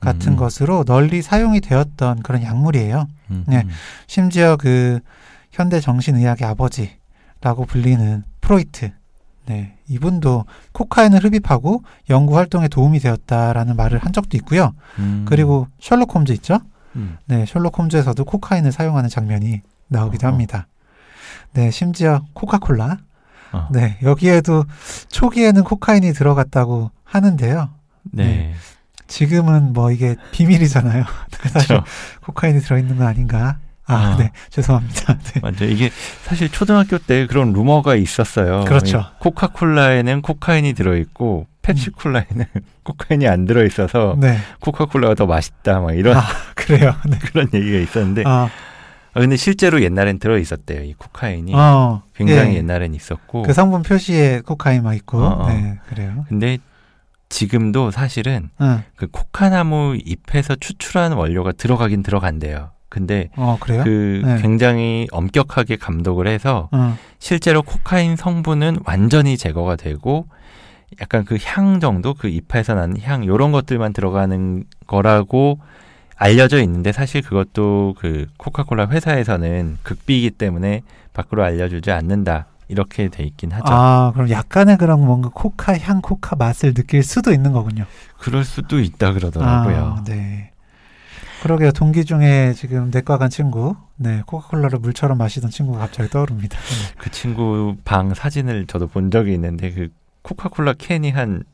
같은 0.00 0.32
음. 0.32 0.36
것으로 0.36 0.84
널리 0.84 1.22
사용이 1.22 1.60
되었던 1.60 2.22
그런 2.22 2.42
약물이에요. 2.42 3.06
음, 3.30 3.44
네. 3.46 3.62
음. 3.64 3.70
심지어 4.06 4.56
그 4.56 5.00
현대 5.50 5.80
정신의학의 5.80 6.46
아버지 6.46 6.90
라고 7.44 7.66
불리는 7.66 8.24
프로이트. 8.40 8.90
네. 9.44 9.76
이분도 9.86 10.46
코카인을 10.72 11.22
흡입하고 11.22 11.84
연구 12.08 12.38
활동에 12.38 12.68
도움이 12.68 13.00
되었다라는 13.00 13.76
말을 13.76 13.98
한 13.98 14.14
적도 14.14 14.38
있고요. 14.38 14.72
음. 14.98 15.26
그리고 15.28 15.68
셜록 15.78 16.14
홈즈 16.14 16.32
있죠? 16.32 16.58
음. 16.96 17.18
네, 17.26 17.44
셜록 17.44 17.78
홈즈에서도 17.78 18.24
코카인을 18.24 18.72
사용하는 18.72 19.10
장면이 19.10 19.60
나오기도 19.88 20.26
어허. 20.26 20.32
합니다. 20.32 20.66
네, 21.52 21.70
심지어 21.70 22.24
코카콜라. 22.32 22.96
어. 23.52 23.68
네, 23.70 23.98
여기에도 24.02 24.64
초기에는 25.08 25.64
코카인이 25.64 26.14
들어갔다고 26.14 26.90
하는데요. 27.04 27.68
네. 28.04 28.24
네. 28.24 28.54
지금은 29.06 29.74
뭐 29.74 29.92
이게 29.92 30.16
비밀이잖아요. 30.32 31.04
사실 31.52 31.68
그렇죠. 31.76 31.84
코카인이 32.22 32.60
들어있는 32.60 32.96
거 32.96 33.04
아닌가? 33.04 33.58
아, 33.86 33.94
아. 33.94 34.16
네, 34.16 34.30
죄송합니다. 34.50 35.18
네. 35.18 35.40
맞죠. 35.40 35.64
이게 35.64 35.90
사실 36.22 36.48
초등학교 36.48 36.98
때 36.98 37.26
그런 37.26 37.52
루머가 37.52 37.96
있었어요. 37.96 38.64
그렇죠. 38.64 38.98
이 38.98 39.18
코카콜라에는 39.20 40.22
코카인이 40.22 40.72
들어있고 40.72 41.46
펩시콜라에는 41.62 42.44
코카인이 42.84 43.26
안 43.28 43.44
들어있어서 43.44 44.16
네, 44.18 44.38
코카콜라가 44.60 45.14
더 45.14 45.26
맛있다. 45.26 45.80
막 45.80 45.92
이런 45.92 46.16
아, 46.16 46.22
그래요. 46.54 46.94
네. 47.08 47.18
그런 47.18 47.48
얘기가 47.52 47.78
있었는데, 47.78 48.24
아, 48.26 48.48
아, 49.12 49.20
근데 49.20 49.36
실제로 49.36 49.82
옛날엔 49.82 50.18
들어 50.18 50.38
있었대요. 50.38 50.82
이 50.82 50.94
코카인이 50.94 51.52
어, 51.54 52.02
굉장히 52.14 52.54
예. 52.54 52.58
옛날엔 52.58 52.94
있었고, 52.94 53.42
그 53.42 53.52
성분 53.52 53.82
표시에 53.82 54.40
코카인만 54.40 54.94
있고, 54.96 55.18
어, 55.18 55.44
어. 55.44 55.48
네, 55.48 55.78
그래요. 55.88 56.24
근데 56.28 56.58
지금도 57.30 57.90
사실은 57.90 58.50
응, 58.60 58.82
그 58.96 59.08
코카나무 59.08 59.96
잎에서 60.04 60.54
추출한 60.54 61.12
원료가 61.12 61.52
들어가긴 61.52 62.02
들어간대요. 62.02 62.70
근데 62.94 63.28
어? 63.36 63.58
그 63.60 64.22
네. 64.24 64.40
굉장히 64.40 65.08
엄격하게 65.10 65.76
감독을 65.76 66.28
해서 66.28 66.68
응, 66.74 66.94
실제로 67.18 67.62
코카인 67.62 68.14
성분은 68.14 68.78
완전히 68.86 69.36
제거가 69.36 69.74
되고 69.74 70.26
약간 71.00 71.24
그 71.24 71.36
향 71.42 71.80
정도 71.80 72.14
그 72.14 72.28
잎에서 72.28 72.74
나는 72.74 73.00
향 73.02 73.26
요런 73.26 73.50
것들만 73.50 73.92
들어가는 73.92 74.64
거라고 74.86 75.58
알려져 76.16 76.62
있는데 76.62 76.92
사실 76.92 77.20
그것도 77.20 77.96
그 77.98 78.26
코카콜라 78.36 78.86
회사에서는 78.88 79.78
극비이기 79.82 80.30
때문에 80.30 80.82
밖으로 81.12 81.42
알려주지 81.42 81.90
않는다 81.90 82.46
이렇게 82.68 83.08
돼 83.08 83.24
있긴 83.24 83.50
하죠. 83.50 83.64
아, 83.66 84.12
그럼 84.14 84.30
약간의 84.30 84.78
그런 84.78 85.04
뭔가 85.04 85.30
코카 85.34 85.76
향, 85.78 86.00
코카 86.00 86.36
맛을 86.36 86.74
느낄 86.74 87.02
수도 87.02 87.32
있는 87.32 87.52
거군요. 87.52 87.86
그럴 88.18 88.44
수도 88.44 88.78
있다 88.78 89.12
그러더라고요. 89.12 89.96
아, 89.98 90.04
네. 90.04 90.53
그러게요. 91.44 91.72
동기 91.72 92.04
중에 92.04 92.54
지금 92.54 92.90
내과 92.90 93.18
간 93.18 93.30
친구, 93.30 93.76
네, 93.96 94.22
코카콜라를 94.26 94.78
물처럼 94.80 95.18
마시던 95.18 95.50
친구가 95.50 95.78
갑자기 95.78 96.10
떠오릅니다. 96.10 96.58
네. 96.58 96.94
그 96.98 97.10
친구 97.10 97.76
방 97.84 98.14
사진을 98.14 98.66
저도 98.66 98.88
본 98.88 99.10
적이 99.10 99.34
있는데 99.34 99.70
그 99.70 99.88
코카콜라 100.22 100.74
캔이 100.76 101.10
한 101.10 101.44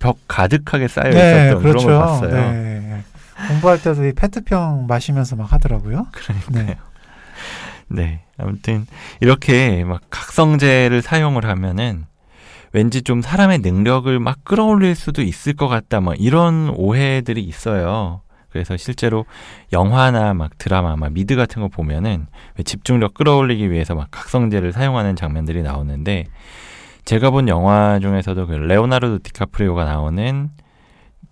벽 0.00 0.16
가득하게 0.26 0.88
쌓여 0.88 1.10
있었던 1.10 1.62
그런 1.62 1.84
걸 1.84 1.98
봤어요. 1.98 2.30
네. 2.52 3.04
공부할 3.48 3.80
때도 3.82 4.06
이 4.06 4.12
페트병 4.12 4.86
마시면서 4.88 5.36
막 5.36 5.52
하더라고요. 5.52 6.06
그러니까요. 6.12 6.64
네. 6.66 6.76
네. 7.88 8.20
아무튼 8.38 8.86
이렇게 9.20 9.84
막 9.84 10.00
각성제를 10.10 11.02
사용을 11.02 11.44
하면은 11.44 12.06
왠지 12.72 13.02
좀 13.02 13.20
사람의 13.20 13.58
능력을 13.58 14.18
막 14.20 14.42
끌어올릴 14.42 14.94
수도 14.94 15.22
있을 15.22 15.54
것 15.54 15.68
같다. 15.68 16.00
막 16.00 16.14
이런 16.18 16.70
오해들이 16.70 17.42
있어요. 17.42 18.22
그래서 18.50 18.76
실제로 18.76 19.26
영화나 19.72 20.34
막 20.34 20.58
드라마, 20.58 20.96
막 20.96 21.12
미드 21.12 21.36
같은 21.36 21.62
거 21.62 21.68
보면은 21.68 22.26
왜 22.56 22.64
집중력 22.64 23.14
끌어올리기 23.14 23.70
위해서 23.70 23.94
막 23.94 24.08
각성제를 24.10 24.72
사용하는 24.72 25.16
장면들이 25.16 25.62
나오는데 25.62 26.26
제가 27.04 27.30
본 27.30 27.48
영화 27.48 27.98
중에서도 28.00 28.46
그 28.46 28.52
레오나르도 28.54 29.20
디카프리오가 29.22 29.84
나오는 29.84 30.50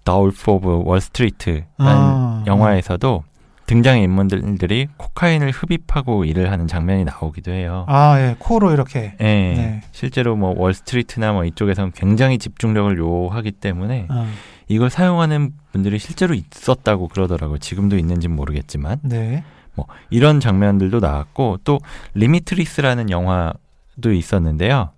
Wolf 0.09 0.51
of 0.51 0.67
Wall 0.67 0.97
Street라는 0.97 1.67
아, 1.79 2.45
영화에서도 2.47 3.25
등장 3.69 4.01
인물들이 4.01 4.89
코카인을 4.97 5.51
흡입하고 5.51 6.25
일을 6.25 6.51
하는 6.51 6.67
장면이 6.67 7.05
나오기도 7.05 7.53
해요. 7.53 7.85
아, 7.87 8.19
예, 8.19 8.35
코로 8.39 8.73
이렇게. 8.73 9.15
예, 9.21 9.25
네. 9.25 9.83
실제로 9.93 10.37
뭐 10.37 10.55
월스트리트나 10.57 11.35
뭐 11.35 11.45
이쪽에서는 11.45 11.93
굉장히 11.95 12.39
집중력을 12.39 12.97
요하기 12.97 13.53
때문에 13.53 14.07
아, 14.09 14.27
이걸 14.69 14.91
사용하는 14.91 15.53
분들이 15.73 15.99
실제로 15.99 16.35
있었다고 16.35 17.09
그러더라고요. 17.09 17.59
지금도 17.59 17.97
있는지는 17.97 18.37
모르겠지만 18.37 19.01
네. 19.03 19.45
뭐 19.75 19.87
이런 20.11 20.41
장면들도 20.41 21.01
나왔고 21.01 21.59
또 21.65 21.79
Limitless라는 22.15 23.11
영화도 23.11 24.13
있었는데요. 24.13 24.91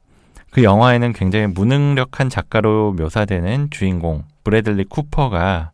그 0.51 0.65
영화에는 0.65 1.13
굉장히 1.13 1.47
무능력한 1.47 2.29
작가로 2.29 2.95
묘사되는 2.95 3.69
주인공 3.71 4.25
브래들리 4.43 4.85
쿠퍼가 4.85 5.71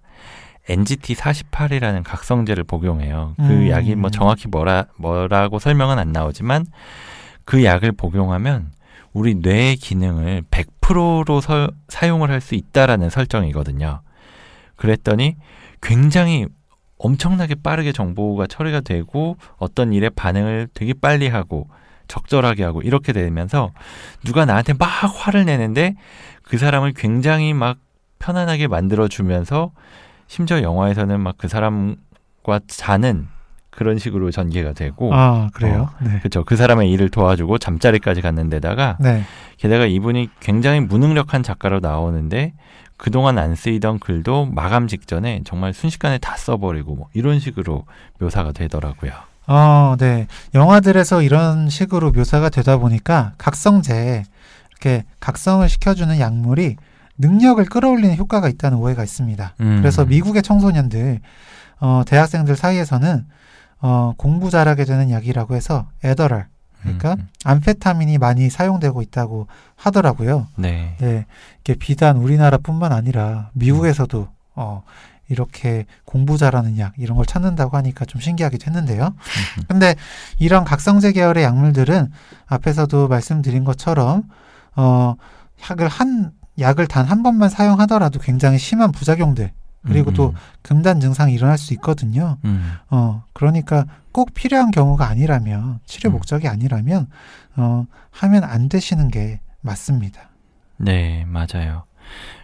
NZT 0.68 1.14
48이라는 1.14 2.02
각성제를 2.04 2.64
복용해요. 2.64 3.34
그 3.36 3.42
음. 3.42 3.70
약이 3.70 3.94
뭐 3.94 4.10
정확히 4.10 4.48
뭐라 4.48 4.86
뭐라고 4.96 5.58
설명은 5.58 5.98
안 5.98 6.12
나오지만 6.12 6.66
그 7.44 7.64
약을 7.64 7.92
복용하면 7.92 8.72
우리 9.12 9.34
뇌의 9.36 9.76
기능을 9.76 10.42
100% 10.50 10.66
로 10.94 11.40
서, 11.40 11.68
사용을 11.88 12.30
할 12.30 12.40
수 12.40 12.54
있다라는 12.54 13.10
설정이거든요. 13.10 14.00
그랬더니 14.76 15.36
굉장히 15.82 16.46
엄청나게 16.98 17.56
빠르게 17.56 17.92
정보가 17.92 18.46
처리가 18.46 18.80
되고 18.80 19.36
어떤 19.58 19.92
일에 19.92 20.08
반응을 20.08 20.68
되게 20.74 20.94
빨리 20.94 21.28
하고 21.28 21.68
적절하게 22.08 22.62
하고 22.64 22.82
이렇게 22.82 23.12
되면서 23.12 23.72
누가 24.24 24.44
나한테 24.44 24.74
막 24.74 24.86
화를 24.86 25.44
내는데 25.44 25.96
그 26.42 26.58
사람을 26.58 26.92
굉장히 26.94 27.52
막 27.52 27.78
편안하게 28.18 28.68
만들어 28.68 29.08
주면서 29.08 29.72
심지어 30.26 30.62
영화에서는 30.62 31.20
막 31.20 31.36
그 31.38 31.48
사람과 31.48 32.60
자는 32.66 33.28
그런 33.76 33.98
식으로 33.98 34.30
전개가 34.30 34.72
되고 34.72 35.14
아, 35.14 35.50
그래요? 35.52 35.90
네. 36.00 36.18
그렇죠. 36.20 36.44
그 36.44 36.56
사람의 36.56 36.90
일을 36.90 37.10
도와주고 37.10 37.58
잠자리까지 37.58 38.22
갔는 38.22 38.48
데다가 38.48 38.96
네. 38.98 39.22
게다가 39.58 39.84
이분이 39.84 40.30
굉장히 40.40 40.80
무능력한 40.80 41.42
작가로 41.42 41.80
나오는데 41.80 42.54
그동안 42.96 43.38
안 43.38 43.54
쓰이던 43.54 43.98
글도 43.98 44.46
마감 44.46 44.88
직전에 44.88 45.42
정말 45.44 45.74
순식간에 45.74 46.16
다 46.18 46.36
써버리고 46.36 46.94
뭐 46.94 47.08
이런 47.12 47.38
식으로 47.38 47.84
묘사가 48.18 48.52
되더라고요. 48.52 49.12
어, 49.46 49.94
네. 49.98 50.26
영화들에서 50.54 51.22
이런 51.22 51.68
식으로 51.68 52.10
묘사가 52.12 52.48
되다 52.48 52.78
보니까 52.78 53.34
각성제, 53.36 54.24
이렇게 54.70 55.04
각성을 55.20 55.68
시켜주는 55.68 56.18
약물이 56.18 56.76
능력을 57.18 57.64
끌어올리는 57.66 58.16
효과가 58.16 58.48
있다는 58.48 58.78
오해가 58.78 59.04
있습니다. 59.04 59.54
음. 59.60 59.78
그래서 59.80 60.06
미국의 60.06 60.42
청소년들, 60.42 61.20
어, 61.80 62.02
대학생들 62.06 62.56
사이에서는 62.56 63.26
어, 63.80 64.14
공부 64.16 64.50
잘하게 64.50 64.84
되는 64.84 65.10
약이라고 65.10 65.54
해서 65.54 65.86
에더랄, 66.02 66.48
그러니까 66.82 67.14
음, 67.14 67.20
음. 67.20 67.28
암페타민이 67.44 68.18
많이 68.18 68.48
사용되고 68.50 69.02
있다고 69.02 69.46
하더라고요. 69.76 70.48
네. 70.56 70.96
네, 70.98 71.26
이게 71.60 71.74
비단 71.74 72.16
우리나라뿐만 72.16 72.92
아니라 72.92 73.50
미국에서도 73.54 74.28
어, 74.54 74.82
이렇게 75.28 75.86
공부 76.04 76.38
잘하는 76.38 76.78
약 76.78 76.92
이런 76.96 77.16
걸 77.16 77.26
찾는다고 77.26 77.76
하니까 77.76 78.04
좀 78.04 78.20
신기하기도 78.20 78.66
했는데요. 78.66 79.06
음, 79.06 79.62
근데 79.68 79.94
이런 80.38 80.64
각성제 80.64 81.12
계열의 81.12 81.44
약물들은 81.44 82.12
앞에서도 82.46 83.08
말씀드린 83.08 83.64
것처럼 83.64 84.22
어, 84.76 85.14
약을 85.70 85.88
한 85.88 86.32
약을 86.58 86.86
단 86.86 87.06
한 87.06 87.22
번만 87.22 87.50
사용하더라도 87.50 88.18
굉장히 88.20 88.58
심한 88.58 88.90
부작용들 88.92 89.50
그리고 89.86 90.10
음, 90.10 90.14
또 90.14 90.28
음. 90.30 90.34
금단 90.62 91.00
증상이 91.00 91.32
일어날 91.32 91.58
수 91.58 91.72
있거든요. 91.74 92.38
음. 92.44 92.74
어, 92.90 93.24
그러니까 93.32 93.86
꼭 94.12 94.34
필요한 94.34 94.70
경우가 94.70 95.06
아니라면, 95.06 95.80
치료 95.86 96.10
음. 96.10 96.12
목적이 96.12 96.48
아니라면, 96.48 97.08
어, 97.56 97.86
하면 98.10 98.44
안 98.44 98.68
되시는 98.68 99.08
게 99.08 99.40
맞습니다. 99.60 100.30
네, 100.76 101.24
맞아요. 101.26 101.84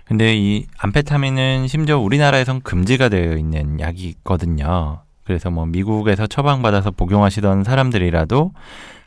근데 0.04 0.36
이 0.36 0.66
암페타민은 0.78 1.68
심지어 1.68 1.98
우리나라에선 1.98 2.60
금지가 2.62 3.08
되어 3.08 3.36
있는 3.36 3.80
약이 3.80 4.08
있거든요. 4.08 5.02
그래서 5.24 5.50
뭐 5.50 5.66
미국에서 5.66 6.26
처방받아서 6.26 6.90
복용하시던 6.90 7.64
사람들이라도 7.64 8.52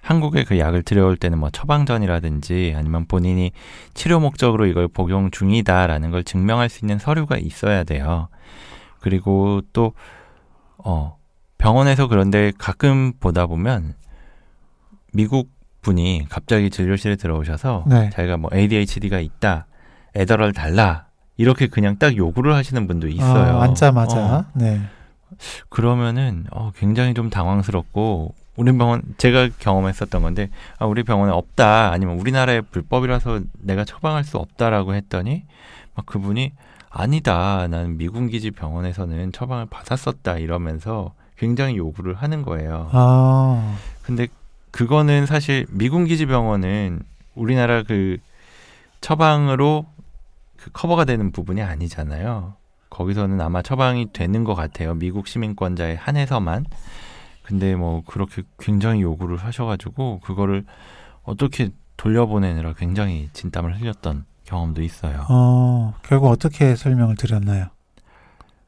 한국에 0.05 0.43
그 0.43 0.59
약을 0.59 0.83
들여올 0.83 1.17
때는 1.17 1.39
뭐 1.39 1.49
처방전이라든지 1.49 2.75
아니면 2.77 3.07
본인이 3.07 3.51
치료 3.95 4.19
목적으로 4.19 4.67
이걸 4.67 4.87
복용 4.87 5.31
중이다라는 5.31 6.11
걸 6.11 6.23
증명할 6.23 6.69
수 6.69 6.85
있는 6.85 6.99
서류가 6.99 7.37
있어야 7.37 7.83
돼요. 7.83 8.27
그리고 8.99 9.61
또, 9.73 9.93
어, 10.77 11.17
병원에서 11.57 12.07
그런데 12.07 12.51
가끔 12.59 13.13
보다 13.19 13.47
보면 13.47 13.95
미국 15.11 15.49
분이 15.81 16.27
갑자기 16.29 16.69
진료실에 16.69 17.15
들어오셔서 17.15 17.85
네. 17.87 18.11
자기가 18.11 18.37
뭐 18.37 18.51
ADHD가 18.53 19.19
있다, 19.19 19.65
에더럴 20.13 20.53
달라, 20.53 21.07
이렇게 21.35 21.65
그냥 21.65 21.97
딱 21.97 22.15
요구를 22.15 22.53
하시는 22.53 22.85
분도 22.85 23.07
있어요. 23.07 23.55
어, 23.55 23.61
앉자마자. 23.61 24.17
어, 24.19 24.45
네. 24.53 24.81
그러면은 25.69 26.45
어, 26.51 26.71
굉장히 26.75 27.15
좀 27.15 27.31
당황스럽고 27.31 28.35
우리 28.55 28.71
병원 28.71 29.01
제가 29.17 29.49
경험했었던 29.59 30.21
건데 30.21 30.49
아, 30.77 30.85
우리 30.85 31.03
병원에 31.03 31.31
없다 31.31 31.91
아니면 31.91 32.17
우리나라의 32.19 32.61
불법이라서 32.63 33.41
내가 33.59 33.83
처방할 33.83 34.23
수 34.23 34.37
없다라고 34.37 34.93
했더니 34.95 35.43
막 35.93 36.05
그분이 36.05 36.53
아니다 36.89 37.67
나는 37.67 37.97
미군 37.97 38.29
기지 38.29 38.51
병원에서는 38.51 39.33
처방을 39.33 39.65
받았었다 39.65 40.37
이러면서 40.37 41.13
굉장히 41.37 41.75
요구를 41.77 42.15
하는 42.15 42.43
거예요. 42.43 42.89
아, 42.93 43.77
근데 44.03 44.27
그거는 44.71 45.25
사실 45.25 45.65
미군 45.69 46.05
기지 46.05 46.25
병원은 46.25 47.01
우리나라 47.35 47.83
그 47.83 48.17
처방으로 49.01 49.85
그 50.57 50.71
커버가 50.71 51.05
되는 51.05 51.31
부분이 51.31 51.61
아니잖아요. 51.61 52.53
거기서는 52.89 53.41
아마 53.41 53.61
처방이 53.61 54.13
되는 54.13 54.45
것 54.45 54.55
같아요. 54.55 54.95
미국 54.95 55.27
시민권자에 55.27 55.95
한해서만. 55.95 56.65
근데 57.45 57.75
뭐 57.75 58.01
그렇게 58.05 58.41
굉장히 58.59 59.01
요구를 59.03 59.37
하셔가지고 59.37 60.19
그거를 60.23 60.65
어떻게 61.23 61.69
돌려보내느라 61.95 62.73
굉장히 62.73 63.29
진땀을 63.33 63.79
흘렸던 63.79 64.25
경험도 64.45 64.81
있어요. 64.81 65.25
어, 65.29 65.93
결국 66.03 66.29
어떻게 66.29 66.75
설명을 66.75 67.15
드렸나요? 67.15 67.67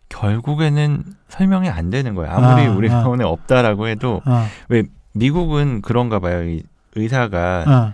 결국에는 0.09 1.03
설명이 1.27 1.69
안 1.69 1.89
되는 1.89 2.15
거예요. 2.15 2.31
아무리 2.31 2.67
아, 2.67 2.71
우리 2.71 2.89
아. 2.89 3.01
병원에 3.01 3.23
없다라고 3.23 3.87
해도 3.87 4.21
아, 4.25 4.47
미국은 5.13 5.81
그런가 5.81 6.19
봐요. 6.19 6.43
이 6.43 6.63
의사가 6.95 7.63
아, 7.67 7.93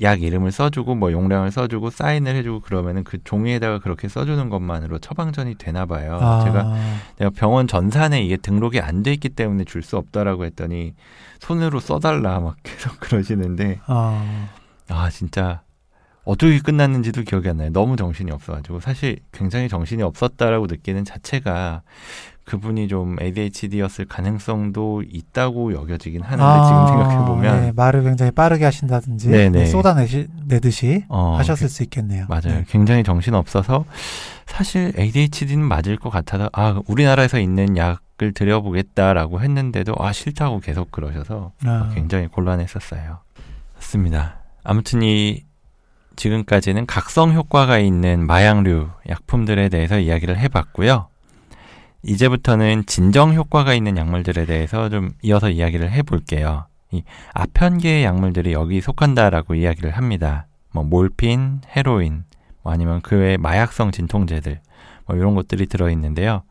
약 0.00 0.22
이름을 0.22 0.50
써주고 0.50 0.96
뭐 0.96 1.12
용량을 1.12 1.50
써주고 1.52 1.90
사인을 1.90 2.34
해주고 2.36 2.60
그러면은 2.60 3.04
그 3.04 3.22
종이에다가 3.22 3.78
그렇게 3.78 4.08
써주는 4.08 4.48
것만으로 4.48 4.98
처방전이 4.98 5.54
되나 5.56 5.86
봐요. 5.86 6.18
아, 6.20 6.44
제가 6.44 6.74
내가 7.18 7.30
병원 7.30 7.68
전산에 7.68 8.20
이게 8.22 8.36
등록이 8.36 8.80
안 8.80 9.02
돼 9.04 9.12
있기 9.12 9.28
때문에 9.30 9.64
줄 9.64 9.82
수 9.82 9.96
없다라고 9.96 10.44
했더니 10.46 10.94
손으로 11.40 11.78
써달라 11.78 12.40
막 12.40 12.56
계속 12.62 12.98
그러시는데 13.00 13.80
아, 13.86 14.48
아 14.88 15.10
진짜 15.10 15.62
어떻게 16.24 16.58
끝났는지도 16.58 17.22
기억이 17.22 17.48
안 17.50 17.58
나요. 17.58 17.70
너무 17.70 17.96
정신이 17.96 18.30
없어가지고 18.32 18.80
사실 18.80 19.18
굉장히 19.30 19.68
정신이 19.68 20.02
없었다라고 20.02 20.66
느끼는 20.66 21.04
자체가 21.04 21.82
그분이 22.44 22.88
좀 22.88 23.16
ADHD였을 23.20 24.04
가능성도 24.04 25.02
있다고 25.10 25.72
여겨지긴 25.72 26.22
하는데 26.22 26.42
아, 26.42 26.64
지금 26.64 26.86
생각해 26.86 27.26
보면 27.26 27.60
네, 27.62 27.72
말을 27.74 28.02
굉장히 28.02 28.30
빠르게 28.32 28.64
하신다든지 28.64 29.28
네네. 29.28 29.60
네, 29.60 29.66
쏟아내듯이 29.66 31.04
어, 31.08 31.36
하셨을 31.38 31.68
수 31.68 31.82
있겠네요. 31.84 32.26
맞아요. 32.28 32.42
네. 32.42 32.64
굉장히 32.68 33.02
정신 33.02 33.34
없어서 33.34 33.84
사실 34.46 34.92
ADHD는 34.98 35.64
맞을 35.64 35.96
것 35.96 36.10
같아서 36.10 36.50
아 36.52 36.80
우리나라에서 36.86 37.38
있는 37.38 37.76
약을 37.78 38.34
드려보겠다라고 38.34 39.40
했는데도 39.40 39.94
아 39.98 40.12
싫다고 40.12 40.60
계속 40.60 40.92
그러셔서 40.92 41.52
아, 41.64 41.90
굉장히 41.94 42.26
곤란했었어요. 42.28 43.18
맞습니다. 43.76 44.36
아무튼 44.62 45.02
이 45.02 45.44
지금까지는 46.16 46.86
각성 46.86 47.32
효과가 47.32 47.78
있는 47.78 48.26
마약류 48.26 48.88
약품들에 49.08 49.68
대해서 49.68 49.98
이야기를 49.98 50.38
해봤고요. 50.38 51.08
이제부터는 52.04 52.84
진정 52.86 53.34
효과가 53.34 53.74
있는 53.74 53.96
약물들에 53.96 54.44
대해서 54.46 54.88
좀 54.88 55.12
이어서 55.22 55.50
이야기를 55.50 55.90
해볼게요. 55.90 56.66
이 56.90 57.02
아편계의 57.32 58.04
약물들이 58.04 58.52
여기 58.52 58.80
속한다라고 58.80 59.54
이야기를 59.54 59.90
합니다. 59.90 60.46
뭐 60.72 60.84
몰핀, 60.84 61.60
헤로인, 61.76 62.24
뭐 62.62 62.72
아니면 62.72 63.00
그 63.00 63.16
외 63.16 63.36
마약성 63.36 63.90
진통제들, 63.90 64.60
뭐 65.06 65.16
이런 65.16 65.34
것들이 65.34 65.66
들어있는데요. 65.66 66.42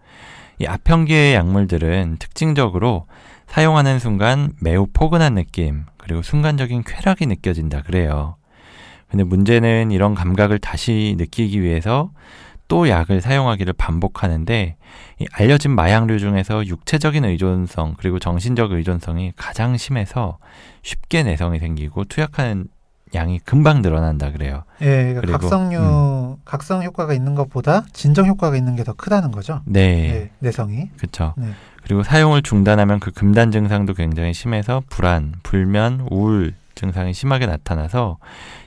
이 0.60 0.66
아편계의 0.66 1.36
약물들은 1.36 2.18
특징적으로 2.20 3.08
사용하는 3.48 4.00
순간 4.00 4.54
매우 4.62 4.88
포근한 4.92 5.36
느낌, 5.36 5.86
그리고 5.98 6.22
순간적인 6.22 6.84
쾌락이 6.84 7.26
느껴진다 7.28 7.82
그래요. 7.82 8.36
근데 9.10 9.24
문제는 9.24 9.92
이런 9.92 10.16
감각을 10.16 10.58
다시 10.58 11.16
느끼기 11.18 11.62
위해서 11.62 12.12
또 12.74 12.90
약을 12.90 13.22
사용하기를 13.22 13.74
반복하는데 13.74 14.78
이 15.20 15.26
알려진 15.32 15.76
마약류 15.76 16.18
중에서 16.18 16.66
육체적인 16.66 17.24
의존성 17.24 17.94
그리고 18.00 18.18
정신적 18.18 18.72
의존성이 18.72 19.32
가장 19.36 19.78
심해서 19.78 20.40
쉽게 20.82 21.22
내성이 21.22 21.60
생기고 21.60 22.06
투약하는 22.06 22.66
양이 23.14 23.38
금방 23.38 23.84
늘어난다 23.84 24.32
그래요. 24.32 24.64
예, 24.82 25.14
그러니까 25.14 25.22
그리고, 25.22 25.34
음. 25.34 25.40
각성류, 25.40 26.38
각성 26.46 26.84
효과가 26.84 27.14
있는 27.14 27.36
것보다 27.36 27.86
진정 27.94 28.26
효과가 28.26 28.58
있는 28.58 28.76
게 28.76 28.84
더 28.84 28.94
크다는 28.94 29.30
거죠. 29.30 29.62
네, 29.66 30.08
네, 30.12 30.32
내성이. 30.40 30.90
그렇죠. 30.98 31.36
네. 31.38 31.50
그리고 31.84 32.02
사용을 32.02 32.42
중단하면 32.42 33.00
그 33.00 33.12
금단 33.12 33.52
증상도 33.52 33.94
굉장히 33.94 34.34
심해서 34.34 34.82
불안, 34.90 35.36
불면, 35.44 36.08
우울 36.10 36.56
증상이 36.74 37.14
심하게 37.14 37.46
나타나서 37.46 38.18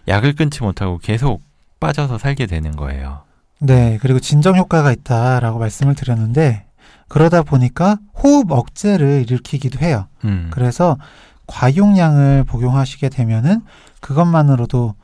약을 0.06 0.36
끊지 0.36 0.62
못하고 0.62 0.98
계속 0.98 1.42
빠져서 1.80 2.18
살게 2.18 2.46
되는 2.46 2.70
거예요. 2.70 3.25
네, 3.60 3.98
그리고 4.00 4.20
진정 4.20 4.56
효과가 4.56 4.92
있다라고 4.92 5.58
말씀을 5.58 5.94
드렸는데 5.94 6.66
그러다 7.08 7.42
보니까 7.42 7.98
호흡 8.14 8.50
억제를 8.50 9.24
일으키기도 9.28 9.78
해요. 9.80 10.08
음. 10.24 10.48
그래서 10.50 10.98
과용량을 11.46 12.44
복용하시게 12.44 13.08
되면은 13.08 13.62
그것만으로도 14.00 14.94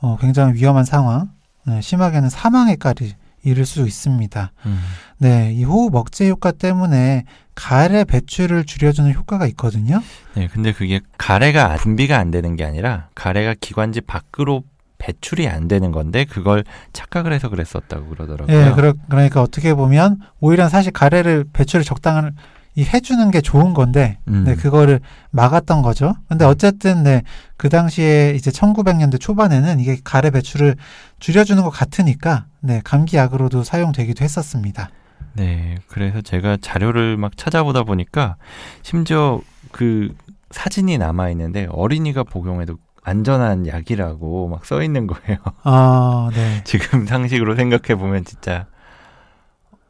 어, 0.00 0.16
굉장히 0.20 0.54
위험한 0.54 0.84
상황, 0.84 1.30
네, 1.66 1.80
심하게는 1.80 2.30
사망에까지 2.30 3.16
이를 3.42 3.66
수 3.66 3.86
있습니다. 3.86 4.52
음. 4.66 4.80
네, 5.18 5.52
이 5.52 5.64
호흡 5.64 5.94
억제 5.94 6.28
효과 6.28 6.52
때문에 6.52 7.24
가래 7.54 8.04
배출을 8.04 8.64
줄여주는 8.64 9.12
효과가 9.12 9.46
있거든요. 9.48 10.00
네, 10.34 10.48
근데 10.48 10.72
그게 10.72 11.00
가래가 11.18 11.74
분비가 11.76 12.16
안 12.16 12.30
되는 12.30 12.56
게 12.56 12.64
아니라 12.64 13.08
가래가 13.14 13.54
기관지 13.60 14.00
밖으로 14.00 14.62
배출이 14.98 15.48
안 15.48 15.68
되는 15.68 15.92
건데 15.92 16.24
그걸 16.24 16.64
착각을 16.92 17.32
해서 17.32 17.48
그랬었다고 17.48 18.08
그러더라고요. 18.08 18.56
예, 18.56 18.72
그러, 18.72 18.92
그러니까 19.08 19.42
어떻게 19.42 19.74
보면 19.74 20.20
오히려 20.40 20.68
사실 20.68 20.92
가래를 20.92 21.44
배출을 21.52 21.84
적당한 21.84 22.34
이 22.74 22.84
해주는 22.84 23.32
게 23.32 23.40
좋은 23.40 23.74
건데, 23.74 24.18
음. 24.28 24.44
네, 24.44 24.54
그거를 24.54 25.00
막았던 25.30 25.82
거죠. 25.82 26.14
근데 26.28 26.44
어쨌든, 26.44 27.02
네, 27.02 27.22
그 27.56 27.68
당시에 27.68 28.34
이제 28.36 28.52
1900년대 28.52 29.20
초반에는 29.20 29.80
이게 29.80 29.98
가래 30.04 30.30
배출을 30.30 30.76
줄여주는 31.18 31.60
것 31.60 31.70
같으니까, 31.70 32.46
네, 32.60 32.80
감기약으로도 32.84 33.64
사용되기도 33.64 34.22
했었습니다. 34.22 34.90
네, 35.32 35.78
그래서 35.88 36.20
제가 36.20 36.58
자료를 36.60 37.16
막 37.16 37.36
찾아보다 37.36 37.82
보니까 37.82 38.36
심지어 38.82 39.40
그 39.72 40.14
사진이 40.50 40.98
남아 40.98 41.30
있는데 41.30 41.66
어린이가 41.70 42.24
복용해도 42.24 42.76
안전한 43.02 43.66
약이라고 43.66 44.48
막 44.48 44.64
써 44.64 44.82
있는 44.82 45.06
거예요. 45.06 45.38
아, 45.62 46.30
네. 46.34 46.62
지금 46.64 47.06
상식으로 47.06 47.54
생각해 47.56 47.98
보면 47.98 48.24
진짜 48.24 48.66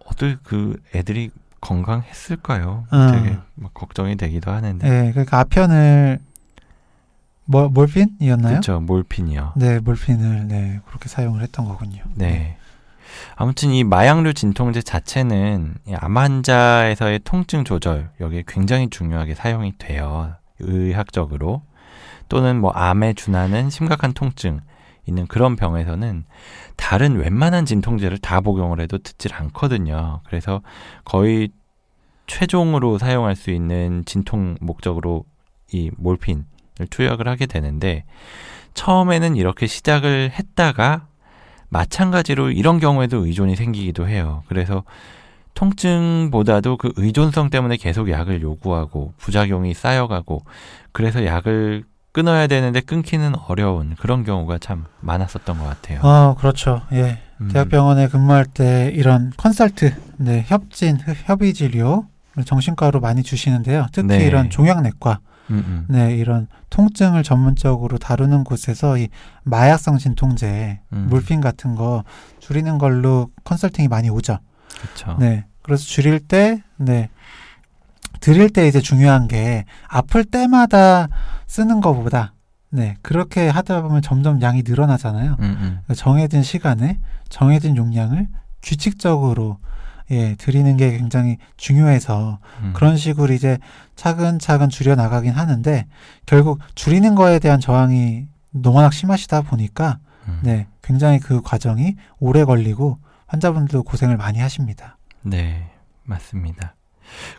어떻게 0.06 0.36
그 0.42 0.80
애들이 0.94 1.30
건강했을까요? 1.60 2.84
음. 2.92 3.10
되게 3.12 3.38
막 3.54 3.74
걱정이 3.74 4.16
되기도 4.16 4.50
하는데. 4.52 4.88
네, 4.88 5.10
그러니까 5.12 5.40
아편을 5.40 6.20
뭐 7.44 7.68
몰핀이었나요? 7.68 8.52
그렇죠. 8.52 8.80
몰핀이요. 8.80 9.54
네, 9.56 9.80
몰핀을 9.80 10.48
네 10.48 10.80
그렇게 10.86 11.08
사용을 11.08 11.42
했던 11.42 11.64
거군요. 11.66 12.02
네. 12.14 12.56
아무튼 13.36 13.70
이 13.70 13.84
마약류 13.84 14.34
진통제 14.34 14.82
자체는 14.82 15.74
이암 15.88 16.16
환자에서의 16.16 17.20
통증 17.24 17.64
조절 17.64 18.10
여기에 18.20 18.44
굉장히 18.46 18.90
중요하게 18.90 19.34
사용이 19.34 19.72
돼요. 19.78 20.34
의학적으로 20.60 21.62
또는 22.28 22.60
뭐 22.60 22.70
암에 22.70 23.14
준하는 23.14 23.70
심각한 23.70 24.12
통증 24.12 24.60
있는 25.06 25.26
그런 25.26 25.56
병에서는 25.56 26.24
다른 26.76 27.16
웬만한 27.16 27.64
진통제를 27.64 28.18
다 28.18 28.40
복용을 28.40 28.80
해도 28.80 28.98
듣질 28.98 29.34
않거든요. 29.34 30.20
그래서 30.26 30.62
거의 31.04 31.48
최종으로 32.26 32.98
사용할 32.98 33.34
수 33.34 33.50
있는 33.50 34.04
진통 34.04 34.56
목적으로 34.60 35.24
이 35.72 35.90
몰핀을 35.96 36.44
투약을 36.90 37.26
하게 37.26 37.46
되는데 37.46 38.04
처음에는 38.74 39.36
이렇게 39.36 39.66
시작을 39.66 40.30
했다가 40.30 41.06
마찬가지로 41.70 42.50
이런 42.50 42.78
경우에도 42.78 43.26
의존이 43.26 43.56
생기기도 43.56 44.06
해요. 44.06 44.42
그래서 44.46 44.84
통증보다도 45.54 46.76
그 46.76 46.92
의존성 46.96 47.50
때문에 47.50 47.76
계속 47.76 48.10
약을 48.10 48.42
요구하고 48.42 49.12
부작용이 49.16 49.74
쌓여가고 49.74 50.44
그래서 50.92 51.24
약을 51.24 51.84
끊어야 52.18 52.48
되는데 52.48 52.80
끊기는 52.80 53.32
어려운 53.46 53.94
그런 53.94 54.24
경우가 54.24 54.58
참 54.58 54.86
많았었던 55.02 55.56
것 55.56 55.64
같아요. 55.64 56.00
아, 56.02 56.34
그렇죠. 56.36 56.82
예. 56.90 57.20
음, 57.40 57.46
대학병원에 57.46 58.08
근무할 58.08 58.44
때 58.44 58.90
이런 58.92 59.32
컨설트, 59.36 59.94
네, 60.16 60.44
협진, 60.48 60.98
협의 61.26 61.54
진료 61.54 62.06
정신과로 62.44 62.98
많이 62.98 63.22
주시는데요. 63.22 63.86
특히 63.92 64.08
네. 64.08 64.26
이런 64.26 64.50
종양내과, 64.50 65.20
음, 65.50 65.64
음. 65.64 65.84
네, 65.88 66.16
이런 66.16 66.48
통증을 66.70 67.22
전문적으로 67.22 67.98
다루는 67.98 68.42
곳에서 68.42 68.98
이 68.98 69.10
마약성 69.44 69.98
진통제, 69.98 70.80
음. 70.92 71.06
몰핀 71.08 71.40
같은 71.40 71.76
거 71.76 72.02
줄이는 72.40 72.78
걸로 72.78 73.30
컨설팅이 73.44 73.86
많이 73.86 74.10
오죠. 74.10 74.40
그렇죠. 74.80 75.16
네. 75.20 75.44
그래서 75.62 75.84
줄일 75.84 76.18
때, 76.18 76.64
네. 76.78 77.10
드릴 78.20 78.50
때 78.50 78.66
이제 78.68 78.80
중요한 78.80 79.28
게 79.28 79.64
아플 79.88 80.24
때마다 80.24 81.08
쓰는 81.46 81.80
것보다 81.80 82.34
네. 82.70 82.96
그렇게 83.02 83.48
하다 83.48 83.82
보면 83.82 84.02
점점 84.02 84.42
양이 84.42 84.62
늘어나잖아요. 84.64 85.36
음, 85.40 85.82
음. 85.88 85.94
정해진 85.94 86.42
시간에 86.42 86.98
정해진 87.28 87.76
용량을 87.76 88.28
규칙적으로 88.62 89.58
예, 90.10 90.34
드리는 90.36 90.76
게 90.76 90.96
굉장히 90.96 91.36
중요해서 91.56 92.38
음. 92.62 92.72
그런 92.74 92.96
식으로 92.96 93.34
이제 93.34 93.58
차근차근 93.94 94.70
줄여 94.70 94.94
나가긴 94.94 95.32
하는데 95.32 95.86
결국 96.24 96.60
줄이는 96.74 97.14
거에 97.14 97.38
대한 97.38 97.60
저항이 97.60 98.26
너무나 98.50 98.90
심하시다 98.90 99.42
보니까 99.42 99.98
음. 100.26 100.40
네, 100.42 100.66
굉장히 100.82 101.18
그 101.18 101.42
과정이 101.42 101.96
오래 102.18 102.44
걸리고 102.44 102.98
환자분들도 103.26 103.82
고생을 103.82 104.16
많이 104.16 104.38
하십니다. 104.38 104.96
네, 105.22 105.70
맞습니다. 106.04 106.74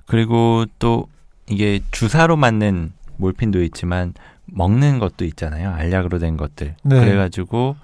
그리고 0.06 0.66
또 0.80 1.08
이게 1.48 1.80
주사로 1.92 2.36
맞는 2.38 2.94
몰핀도 3.18 3.64
있지만 3.64 4.14
먹는 4.46 5.00
것도 5.00 5.26
있잖아요. 5.26 5.74
알약으로 5.74 6.20
된 6.20 6.38
것들. 6.38 6.76
네. 6.84 7.00
그래가지고 7.00 7.76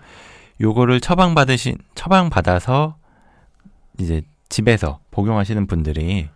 요거를 0.62 1.02
처방 1.02 1.36
받으신 1.36 1.78
처방 1.95 2.30
받아서 2.30 2.95
이제 4.00 4.21
집에서 4.50 5.00
복용하시는 5.12 5.67
분들이 5.67 6.30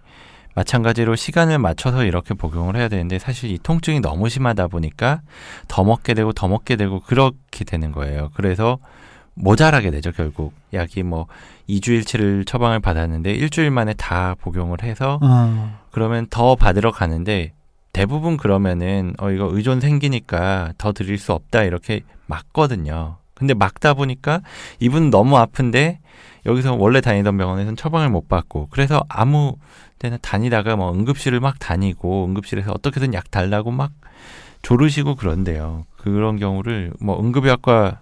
마찬가지로 0.56 1.16
시간을 1.16 1.60
맞춰서 1.60 2.04
이렇게 2.04 2.34
복용을 2.34 2.76
해야 2.76 2.90
되는데 2.90 3.20
사실 3.20 3.50
이 3.52 3.58
통증이 3.58 4.02
너무 4.02 4.28
심하다 4.30 4.68
보니까 4.68 5.22
더 5.68 5.84
먹게 5.84 6.14
되고 6.14 6.34
더 6.34 6.48
먹게 6.48 6.76
되고 6.76 7.00
그렇게 7.00 7.64
되는 7.64 7.92
거예요. 7.92 8.32
그래서 8.34 8.80
모자라게 9.40 9.92
되죠, 9.92 10.12
결국. 10.12 10.54
약이 10.74 11.04
뭐 11.04 11.28
2주일치를 11.70 12.46
처방을 12.46 12.80
받았는데 12.80 13.32
일주일 13.32 13.72
만에 13.72 13.94
다 13.94 14.36
복용을 14.40 14.84
해서 14.84 15.20
어, 15.22 15.80
그러면 15.92 16.28
더 16.30 16.56
받으러 16.56 16.92
가는데 16.92 17.54
대부분 17.94 18.38
그러면은 18.38 19.14
어 19.20 19.32
이거 19.32 19.50
의존 19.52 19.80
생기니까 19.80 20.74
더 20.78 20.92
드릴 20.92 21.18
수 21.18 21.34
없다 21.34 21.64
이렇게 21.64 22.02
막거든요. 22.28 23.18
근데 23.34 23.54
막다 23.54 23.94
보니까 23.94 24.42
이분 24.80 25.10
너무 25.10 25.38
아픈데 25.38 26.00
여기서 26.46 26.76
원래 26.76 27.02
다니던 27.02 27.38
병원에서는 27.38 27.76
처방을 27.76 28.10
못 28.10 28.28
받고 28.28 28.68
그래서 28.70 29.04
아무 29.08 29.56
때나 29.98 30.18
다니다가 30.18 30.76
뭐 30.76 30.94
응급실을 30.94 31.40
막 31.40 31.60
다니고 31.60 32.26
응급실에서 32.26 32.72
어떻게든 32.72 33.14
약 33.14 33.32
달라고 33.32 33.72
막 33.72 33.92
조르시고 34.62 35.16
그런데요. 35.16 35.86
그런 35.98 36.38
경우를 36.38 36.94
뭐 37.00 37.20
응급의학과 37.20 38.00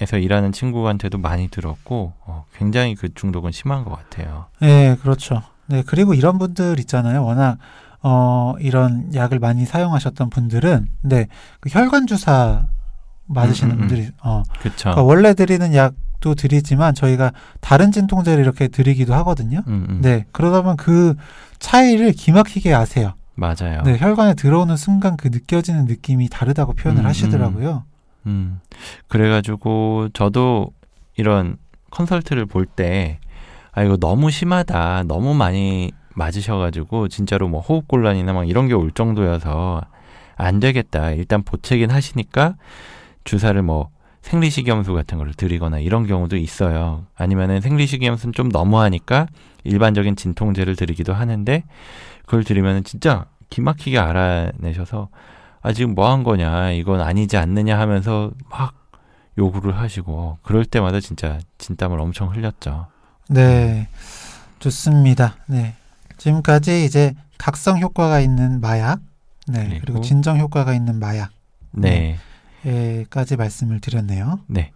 에서 0.00 0.16
일하는 0.16 0.50
친구한테도 0.52 1.18
많이 1.18 1.48
들었고 1.48 2.14
어, 2.24 2.44
굉장히 2.56 2.94
그 2.94 3.12
중독은 3.12 3.52
심한 3.52 3.84
것 3.84 3.90
같아요. 3.90 4.46
네, 4.60 4.96
그렇죠. 5.02 5.42
네, 5.66 5.82
그리고 5.86 6.14
이런 6.14 6.38
분들 6.38 6.80
있잖아요. 6.80 7.24
워낙 7.24 7.58
어, 8.02 8.54
이런 8.60 9.14
약을 9.14 9.38
많이 9.38 9.66
사용하셨던 9.66 10.30
분들은 10.30 10.88
네, 11.02 11.26
그 11.60 11.68
혈관 11.70 12.06
주사 12.06 12.66
맞으시는 13.26 13.74
음, 13.74 13.76
음, 13.76 13.82
음. 13.82 13.88
분들이 13.88 14.10
어, 14.22 14.42
그렇죠. 14.60 14.90
그러니까 14.90 15.02
원래 15.02 15.34
드리는 15.34 15.74
약도 15.74 16.34
드리지만 16.34 16.94
저희가 16.94 17.32
다른 17.60 17.92
진통제를 17.92 18.42
이렇게 18.42 18.68
드리기도 18.68 19.14
하거든요. 19.16 19.62
음, 19.68 19.86
음. 19.88 19.98
네, 20.00 20.24
그러다 20.32 20.62
보면 20.62 20.76
그 20.76 21.14
차이를 21.58 22.12
기막히게 22.12 22.72
아세요. 22.72 23.12
맞아요. 23.34 23.82
네, 23.84 23.96
혈관에 23.98 24.34
들어오는 24.34 24.76
순간 24.76 25.16
그 25.16 25.28
느껴지는 25.28 25.84
느낌이 25.84 26.28
다르다고 26.28 26.72
표현을 26.72 27.02
음, 27.02 27.06
하시더라고요. 27.06 27.84
음. 28.26 28.60
그래가지고 29.08 30.08
저도 30.12 30.70
이런 31.16 31.56
컨설트를 31.90 32.46
볼 32.46 32.66
때 32.66 33.18
아 33.72 33.84
이거 33.84 33.96
너무 33.96 34.30
심하다, 34.32 35.04
너무 35.04 35.32
많이 35.34 35.92
맞으셔가지고 36.16 37.06
진짜로 37.08 37.48
뭐 37.48 37.60
호흡곤란이나 37.60 38.32
막 38.32 38.48
이런 38.48 38.66
게 38.66 38.74
올 38.74 38.90
정도여서 38.90 39.80
안 40.36 40.58
되겠다. 40.60 41.12
일단 41.12 41.42
보채긴 41.44 41.90
하시니까 41.90 42.56
주사를 43.24 43.60
뭐 43.62 43.90
생리식염수 44.22 44.92
같은 44.92 45.18
거를 45.18 45.34
드리거나 45.34 45.78
이런 45.78 46.06
경우도 46.06 46.36
있어요. 46.36 47.06
아니면은 47.14 47.60
생리식염수는 47.60 48.32
좀 48.32 48.48
너무하니까 48.48 49.28
일반적인 49.64 50.16
진통제를 50.16 50.74
드리기도 50.74 51.14
하는데 51.14 51.62
그걸 52.26 52.42
드리면은 52.42 52.82
진짜 52.82 53.26
기막히게 53.50 53.98
알아내셔서 53.98 55.08
아 55.62 55.72
지금 55.72 55.94
뭐 55.94 56.10
한 56.10 56.22
거냐 56.24 56.70
이건 56.72 57.00
아니지 57.00 57.36
않느냐 57.36 57.78
하면서 57.78 58.30
막 58.50 58.74
요구를 59.38 59.76
하시고 59.78 60.38
그럴 60.42 60.64
때마다 60.64 61.00
진짜 61.00 61.38
진땀을 61.58 62.00
엄청 62.00 62.30
흘렸죠. 62.34 62.86
네, 63.28 63.88
좋습니다. 64.58 65.36
네, 65.46 65.74
지금까지 66.16 66.84
이제 66.84 67.14
각성 67.38 67.78
효과가 67.78 68.20
있는 68.20 68.60
마약, 68.60 69.00
네, 69.46 69.64
그리고 69.64 69.80
그리고 69.80 70.00
진정 70.00 70.38
효과가 70.38 70.74
있는 70.74 70.98
마약. 70.98 71.30
네. 71.72 72.18
에까지 72.66 73.36
말씀을 73.36 73.80
드렸네요. 73.80 74.40
네. 74.46 74.72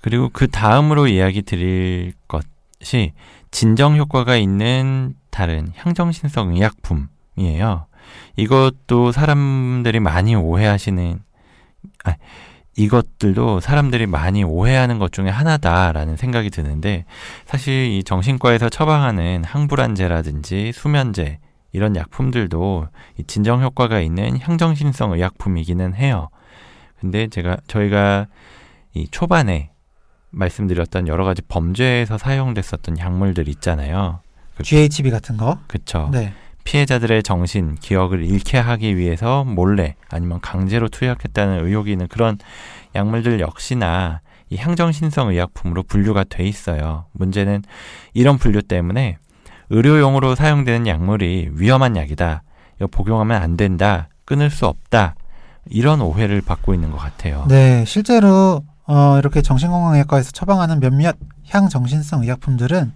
그리고 0.00 0.30
그 0.32 0.48
다음으로 0.48 1.08
이야기 1.08 1.42
드릴 1.42 2.14
것이 2.26 3.12
진정 3.50 3.96
효과가 3.96 4.36
있는 4.36 5.14
다른 5.30 5.70
향정신성 5.76 6.54
의약품이에요. 6.54 7.86
이것도 8.36 9.12
사람들이 9.12 10.00
많이 10.00 10.34
오해하시는, 10.34 11.20
아, 12.04 12.14
이것들도 12.76 13.60
사람들이 13.60 14.06
많이 14.06 14.44
오해하는 14.44 14.98
것 14.98 15.12
중에 15.12 15.28
하나다라는 15.28 16.16
생각이 16.16 16.50
드는데, 16.50 17.04
사실 17.46 17.74
이 17.90 18.04
정신과에서 18.04 18.68
처방하는 18.68 19.44
항불안제라든지 19.44 20.72
수면제, 20.72 21.38
이런 21.72 21.96
약품들도 21.96 22.88
이 23.18 23.24
진정 23.24 23.62
효과가 23.62 24.00
있는 24.00 24.38
향정신성 24.40 25.12
의약품이기는 25.12 25.94
해요. 25.94 26.28
근데 27.00 27.28
제가, 27.28 27.56
저희가 27.66 28.26
이 28.94 29.06
초반에 29.10 29.70
말씀드렸던 30.30 31.08
여러 31.08 31.24
가지 31.24 31.42
범죄에서 31.42 32.18
사용됐었던 32.18 32.98
약물들 32.98 33.48
있잖아요. 33.48 34.20
GHB 34.62 35.10
같은 35.10 35.36
거. 35.36 35.58
그쵸. 35.66 36.08
네, 36.12 36.32
피해자들의 36.68 37.22
정신, 37.22 37.76
기억을 37.76 38.26
잃게 38.26 38.58
하기 38.58 38.98
위해서 38.98 39.42
몰래 39.42 39.94
아니면 40.10 40.38
강제로 40.42 40.90
투약했다는 40.90 41.64
의혹이 41.64 41.92
있는 41.92 42.08
그런 42.08 42.36
약물들 42.94 43.40
역시나 43.40 44.20
이 44.50 44.56
향정신성 44.58 45.30
의약품으로 45.30 45.84
분류가 45.84 46.24
돼 46.24 46.44
있어요. 46.44 47.06
문제는 47.12 47.62
이런 48.12 48.36
분류 48.36 48.60
때문에 48.60 49.16
의료용으로 49.70 50.34
사용되는 50.34 50.86
약물이 50.86 51.52
위험한 51.54 51.96
약이다. 51.96 52.42
이거 52.76 52.86
복용하면 52.86 53.40
안 53.40 53.56
된다. 53.56 54.10
끊을 54.26 54.50
수 54.50 54.66
없다. 54.66 55.14
이런 55.70 56.02
오해를 56.02 56.42
받고 56.42 56.74
있는 56.74 56.90
것 56.90 56.98
같아요. 56.98 57.46
네, 57.48 57.86
실제로 57.86 58.62
어, 58.86 59.16
이렇게 59.18 59.40
정신건강의학과에서 59.40 60.32
처방하는 60.32 60.80
몇몇 60.80 61.16
향정신성 61.48 62.24
의약품들은 62.24 62.92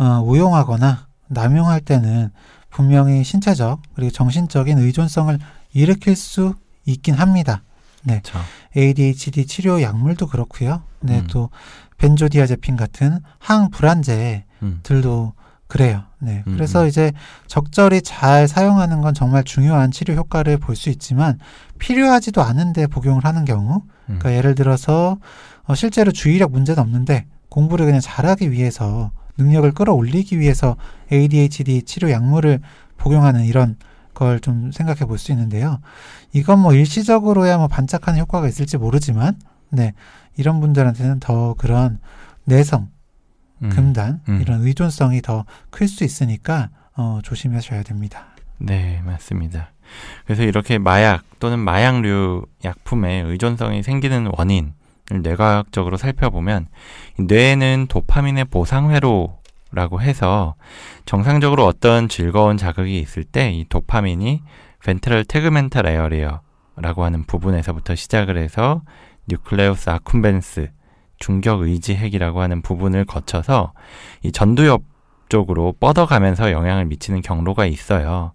어, 0.00 0.04
우용하거나 0.22 1.06
남용할 1.28 1.80
때는 1.80 2.30
분명히 2.76 3.24
신체적 3.24 3.80
그리고 3.94 4.10
정신적인 4.10 4.76
의존성을 4.78 5.38
일으킬 5.72 6.14
수 6.14 6.54
있긴 6.84 7.14
합니다. 7.14 7.62
네, 8.04 8.20
그렇죠. 8.20 8.38
ADHD 8.76 9.46
치료 9.46 9.80
약물도 9.80 10.26
그렇고요. 10.26 10.82
네, 11.00 11.20
음. 11.20 11.26
또 11.30 11.48
벤조디아제핀 11.96 12.76
같은 12.76 13.20
항불안제 13.38 14.44
음. 14.62 14.80
들도 14.82 15.32
그래요. 15.68 16.02
네. 16.18 16.44
음, 16.46 16.52
그래서 16.52 16.82
음. 16.82 16.88
이제 16.88 17.12
적절히 17.46 18.02
잘 18.02 18.46
사용하는 18.46 19.00
건 19.00 19.14
정말 19.14 19.42
중요한 19.42 19.90
치료 19.90 20.12
효과를 20.14 20.58
볼 20.58 20.76
수 20.76 20.90
있지만 20.90 21.38
필요하지도 21.78 22.42
않은데 22.42 22.86
복용을 22.88 23.24
하는 23.24 23.46
경우, 23.46 23.76
음. 23.76 24.18
그러니까 24.18 24.34
예를 24.34 24.54
들어서 24.54 25.16
어, 25.64 25.74
실제로 25.74 26.12
주의력 26.12 26.52
문제는 26.52 26.82
없는데 26.82 27.24
공부를 27.48 27.86
그냥 27.86 28.02
잘하기 28.02 28.52
위해서 28.52 29.12
능력을 29.38 29.70
끌어올리기 29.72 30.38
위해서 30.38 30.76
ADHD 31.12 31.82
치료 31.82 32.10
약물을 32.10 32.60
복용하는 32.96 33.44
이런 33.44 33.76
걸 34.14 34.40
좀 34.40 34.72
생각해 34.72 35.00
볼 35.00 35.18
수 35.18 35.30
있는데요. 35.32 35.80
이건 36.32 36.60
뭐 36.60 36.72
일시적으로야 36.72 37.58
뭐 37.58 37.68
반짝하는 37.68 38.18
효과가 38.20 38.48
있을지 38.48 38.78
모르지만, 38.78 39.36
네. 39.70 39.92
이런 40.38 40.60
분들한테는 40.60 41.20
더 41.20 41.54
그런 41.54 41.98
내성, 42.44 42.88
음. 43.62 43.68
금단 43.70 44.20
음. 44.28 44.40
이런 44.40 44.62
의존성이 44.62 45.20
더 45.22 45.44
클 45.70 45.88
수 45.88 46.04
있으니까 46.04 46.70
어, 46.96 47.20
조심하셔야 47.22 47.82
됩니다. 47.82 48.26
네, 48.58 49.02
맞습니다. 49.04 49.72
그래서 50.24 50.42
이렇게 50.44 50.78
마약 50.78 51.22
또는 51.38 51.58
마약류 51.58 52.46
약품에 52.64 53.20
의존성이 53.20 53.82
생기는 53.82 54.30
원인을 54.36 54.72
뇌과학적으로 55.10 55.96
살펴보면 55.96 56.66
이 57.18 57.22
뇌에는 57.22 57.86
도파민의 57.88 58.46
보상 58.46 58.90
회로라고 58.90 60.00
해서 60.00 60.54
정상적으로 61.04 61.64
어떤 61.64 62.08
즐거운 62.08 62.56
자극이 62.56 62.98
있을 62.98 63.24
때 63.24 63.52
이 63.52 63.64
도파민이 63.68 64.42
ventral 64.84 65.24
tegmental 65.24 65.86
area라고 65.86 67.04
하는 67.04 67.24
부분에서부터 67.24 67.94
시작을 67.94 68.38
해서 68.38 68.82
nucleus 69.28 69.90
accumbens 69.90 70.70
중격의지핵이라고 71.18 72.40
하는 72.40 72.62
부분을 72.62 73.04
거쳐서 73.04 73.72
이 74.22 74.30
전두엽 74.32 74.82
쪽으로 75.28 75.74
뻗어가면서 75.80 76.52
영향을 76.52 76.84
미치는 76.84 77.22
경로가 77.22 77.66
있어요. 77.66 78.32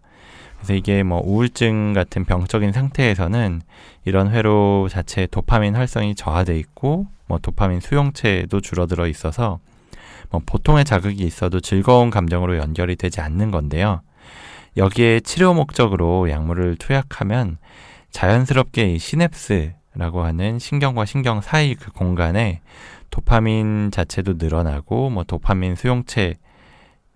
그래서 0.61 0.75
이게 0.75 1.01
뭐 1.01 1.19
우울증 1.25 1.93
같은 1.93 2.23
병적인 2.23 2.71
상태에서는 2.71 3.61
이런 4.05 4.29
회로 4.29 4.87
자체의 4.91 5.27
도파민 5.31 5.75
활성이 5.75 6.13
저하돼 6.13 6.55
있고 6.59 7.07
뭐 7.25 7.39
도파민 7.39 7.79
수용체도 7.79 8.61
줄어들어 8.61 9.07
있어서 9.07 9.59
뭐 10.29 10.39
보통의 10.45 10.85
자극이 10.85 11.23
있어도 11.23 11.59
즐거운 11.59 12.11
감정으로 12.11 12.57
연결이 12.57 12.95
되지 12.95 13.21
않는 13.21 13.49
건데요. 13.49 14.01
여기에 14.77 15.21
치료 15.21 15.53
목적으로 15.55 16.29
약물을 16.29 16.75
투약하면 16.77 17.57
자연스럽게 18.11 18.93
이 18.93 18.99
시냅스라고 18.99 20.23
하는 20.23 20.59
신경과 20.59 21.05
신경 21.05 21.41
사이 21.41 21.73
그 21.73 21.91
공간에 21.91 22.61
도파민 23.09 23.89
자체도 23.91 24.35
늘어나고 24.37 25.09
뭐 25.09 25.23
도파민 25.23 25.75
수용체 25.75 26.35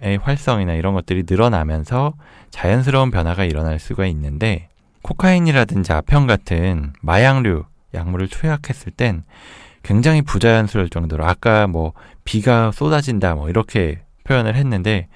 의 0.01 0.17
활성이나 0.17 0.73
이런 0.73 0.93
것들이 0.93 1.23
늘어나면서 1.27 2.13
자연스러운 2.49 3.11
변화가 3.11 3.45
일어날 3.45 3.79
수가 3.79 4.05
있는데 4.07 4.67
코카인이라든지 5.03 5.93
아편 5.93 6.27
같은 6.27 6.93
마약류 7.01 7.63
약물을 7.93 8.27
투약했을 8.27 8.91
땐 8.91 9.23
굉장히 9.83 10.21
부자연스러울 10.21 10.89
정도로 10.89 11.25
아까 11.25 11.67
뭐 11.67 11.93
비가 12.23 12.71
쏟아진다 12.71 13.35
뭐 13.35 13.49
이렇게 13.49 14.01
표현을 14.25 14.55
했는데 14.55 15.07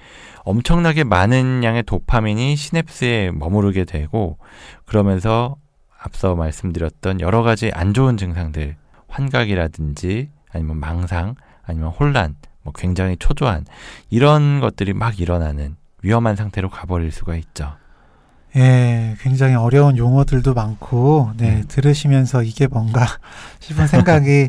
엄청나게 0.44 1.04
많은 1.04 1.62
양의 1.62 1.82
도파민이 1.82 2.56
시냅스에 2.56 3.32
머무르게 3.32 3.84
되고 3.84 4.38
그러면서 4.86 5.56
앞서 5.98 6.34
말씀드렸던 6.34 7.20
여러 7.20 7.42
가지 7.42 7.70
안 7.74 7.92
좋은 7.92 8.16
증상들 8.16 8.76
환각이라든지 9.08 10.30
아니면 10.52 10.78
망상 10.78 11.34
아니면 11.64 11.90
혼란 11.90 12.36
뭐 12.62 12.72
굉장히 12.76 13.16
초조한 13.16 13.64
이런 14.10 14.60
것들이 14.60 14.92
막 14.92 15.20
일어나는 15.20 15.76
위험한 16.02 16.36
상태로 16.36 16.70
가버릴 16.70 17.12
수가 17.12 17.36
있죠. 17.36 17.74
예, 18.56 19.14
굉장히 19.20 19.54
어려운 19.54 19.96
용어들도 19.96 20.54
많고, 20.54 21.30
네, 21.36 21.56
음. 21.56 21.64
들으시면서 21.68 22.42
이게 22.42 22.66
뭔가 22.66 23.06
싶은 23.60 23.86
생각이 23.86 24.48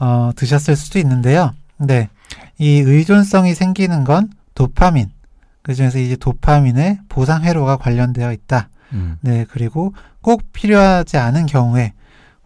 어, 0.00 0.30
드셨을 0.34 0.74
수도 0.74 0.98
있는데요. 0.98 1.54
네, 1.78 2.08
이 2.58 2.78
의존성이 2.80 3.54
생기는 3.54 4.04
건 4.04 4.30
도파민, 4.54 5.10
그 5.62 5.74
중에서 5.74 5.98
이제 5.98 6.16
도파민의 6.16 7.00
보상 7.08 7.44
회로가 7.44 7.76
관련되어 7.76 8.32
있다. 8.32 8.68
음, 8.92 9.16
네, 9.20 9.44
그리고 9.48 9.94
꼭 10.22 10.42
필요하지 10.52 11.16
않은 11.16 11.46
경우에 11.46 11.92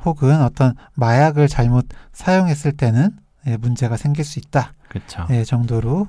혹은 0.05 0.43
어떤 0.43 0.75
마약을 0.95 1.49
잘못 1.49 1.87
사용했을 2.13 2.73
때는 2.73 3.11
예, 3.47 3.57
문제가 3.57 3.97
생길 3.97 4.25
수 4.25 4.39
있다. 4.39 4.75
그렇죠. 4.91 5.25
네, 5.29 5.45
정도로 5.45 6.07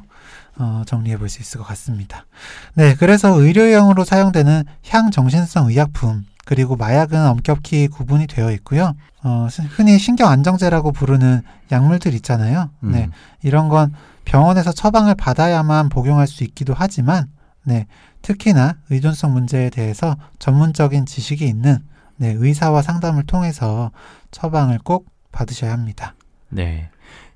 어, 0.57 0.83
정리해 0.85 1.17
볼 1.17 1.29
수 1.29 1.39
있을 1.41 1.59
것 1.59 1.67
같습니다. 1.67 2.25
네, 2.73 2.95
그래서 2.95 3.29
의료용으로 3.39 4.03
사용되는 4.03 4.63
향정신성 4.89 5.69
의약품 5.69 6.25
그리고 6.45 6.75
마약은 6.75 7.25
엄격히 7.27 7.87
구분이 7.87 8.27
되어 8.27 8.51
있고요. 8.51 8.93
어, 9.23 9.47
시- 9.49 9.61
흔히 9.61 9.97
신경 9.97 10.29
안정제라고 10.29 10.91
부르는 10.91 11.41
약물들 11.71 12.13
있잖아요. 12.15 12.69
음, 12.83 12.91
네, 12.91 13.09
이런 13.43 13.69
건 13.69 13.93
병원에서 14.25 14.71
처방을 14.73 15.15
받아야만 15.15 15.89
복용할 15.89 16.27
수 16.27 16.43
있기도 16.43 16.73
하지만, 16.75 17.27
네, 17.63 17.85
특히나 18.23 18.75
의존성 18.89 19.33
문제에 19.33 19.69
대해서 19.69 20.17
전문적인 20.39 21.05
지식이 21.05 21.45
있는 21.47 21.79
네, 22.17 22.35
의사와 22.37 22.81
상담을 22.81 23.23
통해서 23.23 23.91
처방을 24.31 24.79
꼭 24.83 25.07
받으셔야 25.31 25.71
합니다. 25.71 26.13
네. 26.49 26.89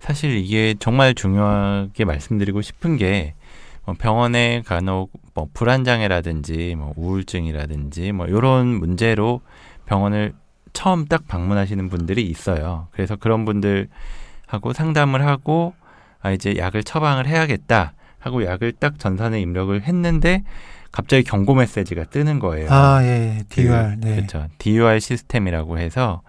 사실 0.06 0.38
이게 0.38 0.76
정말 0.78 1.16
중요하게 1.16 2.06
말씀드리고 2.06 2.62
싶은 2.62 2.96
게뭐 2.98 3.96
병원에 3.98 4.62
간혹 4.64 5.12
뭐 5.34 5.48
불안장애라든지 5.52 6.76
뭐 6.78 6.94
우울증이라든지 6.96 8.12
뭐 8.12 8.28
이런 8.28 8.68
문제로 8.68 9.42
병원을 9.88 10.34
처음 10.74 11.06
딱 11.06 11.28
방문하시는 11.28 11.90
분들이 11.90 12.22
있어요. 12.22 12.88
그래서 12.92 13.16
그런 13.16 13.46
분들하고 13.46 14.74
상담을 14.76 15.26
하고 15.26 15.74
아 16.22 16.30
이제 16.30 16.56
약을 16.56 16.84
처방을 16.84 17.26
해야겠다 17.26 17.94
하고 18.20 18.46
약을 18.46 18.74
딱 18.74 19.00
전산에 19.00 19.42
입력을 19.42 19.82
했는데 19.82 20.44
갑자기 20.92 21.24
경고 21.24 21.56
메시지가 21.56 22.06
뜨는 22.06 22.38
거예요. 22.38 22.72
아, 22.72 23.04
예, 23.04 23.44
DUR, 23.50 23.96
네. 23.98 24.16
그렇죠. 24.18 24.48
DUR 24.60 25.00
시스템이라고 25.00 25.80
해서 25.80 26.22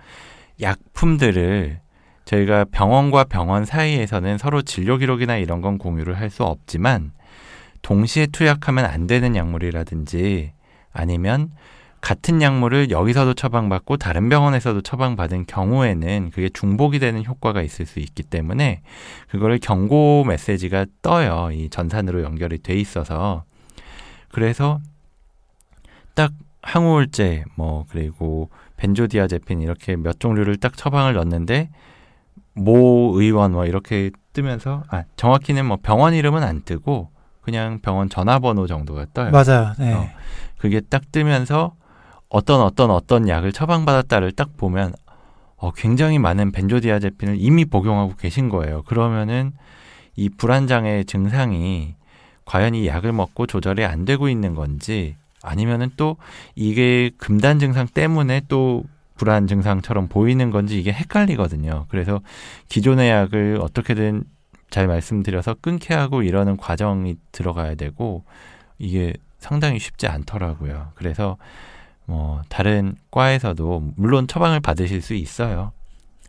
약품들을 0.63 1.81
저희가 2.27 2.67
병원과 2.71 3.25
병원 3.25 3.65
사이에서는 3.65 4.37
서로 4.39 4.61
진료 4.63 4.99
기록이나 4.99 5.37
이런 5.39 5.61
건 5.63 5.79
공유를 5.79 6.19
할 6.19 6.29
수 6.29 6.45
없지만 6.45 7.13
동시에 7.83 8.27
투약하면 8.27 8.85
안 8.85 9.07
되는 9.07 9.37
약물이라든지 9.37 10.53
아니면 10.93 11.53
같은 12.01 12.43
약물을 12.43 12.91
여기서도 12.91 13.35
처방받고 13.35 13.97
다른 13.97 14.29
병원에서도 14.29 14.81
처방받은 14.83 15.47
경우에는 15.47 16.31
그게 16.35 16.49
중복이 16.49 16.99
되는 16.99 17.25
효과가 17.25 17.63
있을 17.63 17.87
수 17.87 18.01
있기 18.01 18.25
때문에 18.25 18.83
그거를 19.29 19.59
경고 19.61 20.25
메시지가 20.25 20.87
떠요. 21.01 21.51
이 21.53 21.71
전산으로 21.71 22.23
연결이 22.23 22.59
돼 22.59 22.75
있어서 22.75 23.45
그래서 24.31 24.81
딱 26.15 26.33
항우울제 26.63 27.45
뭐 27.55 27.87
그리고 27.89 28.51
벤조디아제핀 28.77 29.63
이렇게 29.63 29.97
몇 29.97 30.19
종류를 30.21 30.57
딱 30.57 30.77
처방을 30.77 31.15
넣었는데 31.15 31.71
모 32.57 33.13
의원 33.15 33.53
뭐 33.53 33.67
이렇게 33.67 34.11
뜨면서 34.33 34.83
아 34.89 35.05
정확히는 35.17 35.65
뭐 35.67 35.79
병원 35.83 36.15
이름은 36.15 36.43
안 36.43 36.63
뜨고 36.63 37.11
그냥 37.43 37.81
병원 37.81 38.09
전화번호 38.09 38.67
정도가 38.67 39.07
떠요. 39.15 39.31
맞아요. 39.31 39.73
네. 39.79 39.93
어. 39.93 40.09
그게 40.59 40.81
딱 40.81 41.13
뜨면서 41.13 41.75
어떤 42.29 42.61
어떤 42.61 42.91
어떤 42.91 43.29
약을 43.29 43.53
처방받았다를 43.53 44.33
딱 44.33 44.57
보면 44.57 44.95
어, 45.57 45.71
굉장히 45.71 46.19
많은 46.19 46.51
벤조디아제핀을 46.53 47.37
이미 47.39 47.65
복용하고 47.65 48.17
계신 48.17 48.49
거예요. 48.49 48.83
그러면은 48.83 49.53
이 50.17 50.29
불안장애 50.29 51.05
증상이 51.05 51.95
과연 52.45 52.75
이 52.75 52.87
약을 52.87 53.13
먹고 53.13 53.47
조절이 53.47 53.85
안 53.85 54.05
되고 54.05 54.29
있는 54.29 54.55
건지 54.55 55.17
아니면은 55.43 55.91
또 55.97 56.17
이게 56.55 57.11
금단 57.19 57.59
증상 57.59 57.87
때문에 57.87 58.43
또 58.49 58.85
불안 59.17 59.47
증상처럼 59.47 60.09
보이는 60.09 60.51
건지 60.51 60.79
이게 60.79 60.93
헷갈리거든요. 60.93 61.87
그래서 61.89 62.21
기존의 62.69 63.11
약을 63.11 63.59
어떻게든 63.61 64.25
잘 64.71 64.87
말씀드려서 64.87 65.55
끊게 65.61 65.95
하고 65.95 66.23
이러는 66.23 66.57
과정이 66.57 67.17
들어가야 67.33 67.75
되고 67.75 68.25
이게 68.79 69.15
상당히 69.39 69.79
쉽지 69.79 70.07
않더라고요. 70.07 70.93
그래서 70.95 71.37
뭐 72.05 72.43
다른 72.49 72.95
과에서도 73.11 73.93
물론 73.97 74.27
처방을 74.27 74.61
받으실 74.61 75.03
수 75.03 75.15
있어요. 75.15 75.73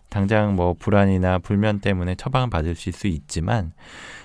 당장 0.10 0.56
뭐 0.56 0.73
불안이나 0.73 1.38
불면 1.39 1.80
때문에 1.80 2.15
처방을 2.15 2.50
받으실 2.50 2.93
수 2.93 3.08
있지만 3.08 3.73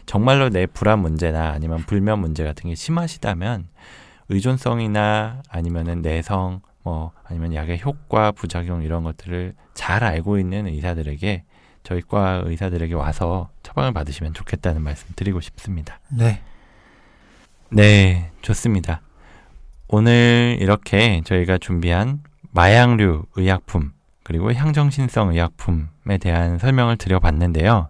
정말로 0.07 0.49
내 0.49 0.67
불안 0.67 1.01
문제나 1.01 1.51
아니면 1.51 1.79
불면 1.79 2.21
문제 2.21 2.45
같은 2.45 2.71
게 2.71 2.75
심하시다면 2.75 3.67
의존성이나 4.29 5.43
아니면은 5.49 6.01
내성 6.03 6.61
뭐 6.83 7.13
아니면 7.25 7.55
약의 7.55 7.81
효과 7.85 8.33
부작용 8.33 8.83
이런 8.83 9.05
것들을 9.05 9.55
잘 9.75 10.05
알고 10.05 10.39
있는 10.39 10.67
의사들에게 10.67 11.45
저희 11.83 12.01
과 12.01 12.43
의사들에게 12.45 12.95
와서 12.95 13.51
처방을 13.63 13.93
받으시면 13.93 14.35
좋겠다는 14.35 14.83
말씀 14.83 15.09
드리고 15.17 15.41
싶습니다. 15.41 16.01
네. 16.11 16.41
네, 17.71 18.31
좋습니다. 18.43 19.01
오늘 19.89 20.57
이렇게 20.61 21.23
저희가 21.25 21.59
준비한 21.59 22.23
마약류 22.53 23.25
의약품 23.37 23.93
그리고 24.23 24.53
향정신성 24.53 25.31
의약품에 25.31 26.19
대한 26.21 26.59
설명을 26.59 26.97
드려봤는데요. 26.97 27.89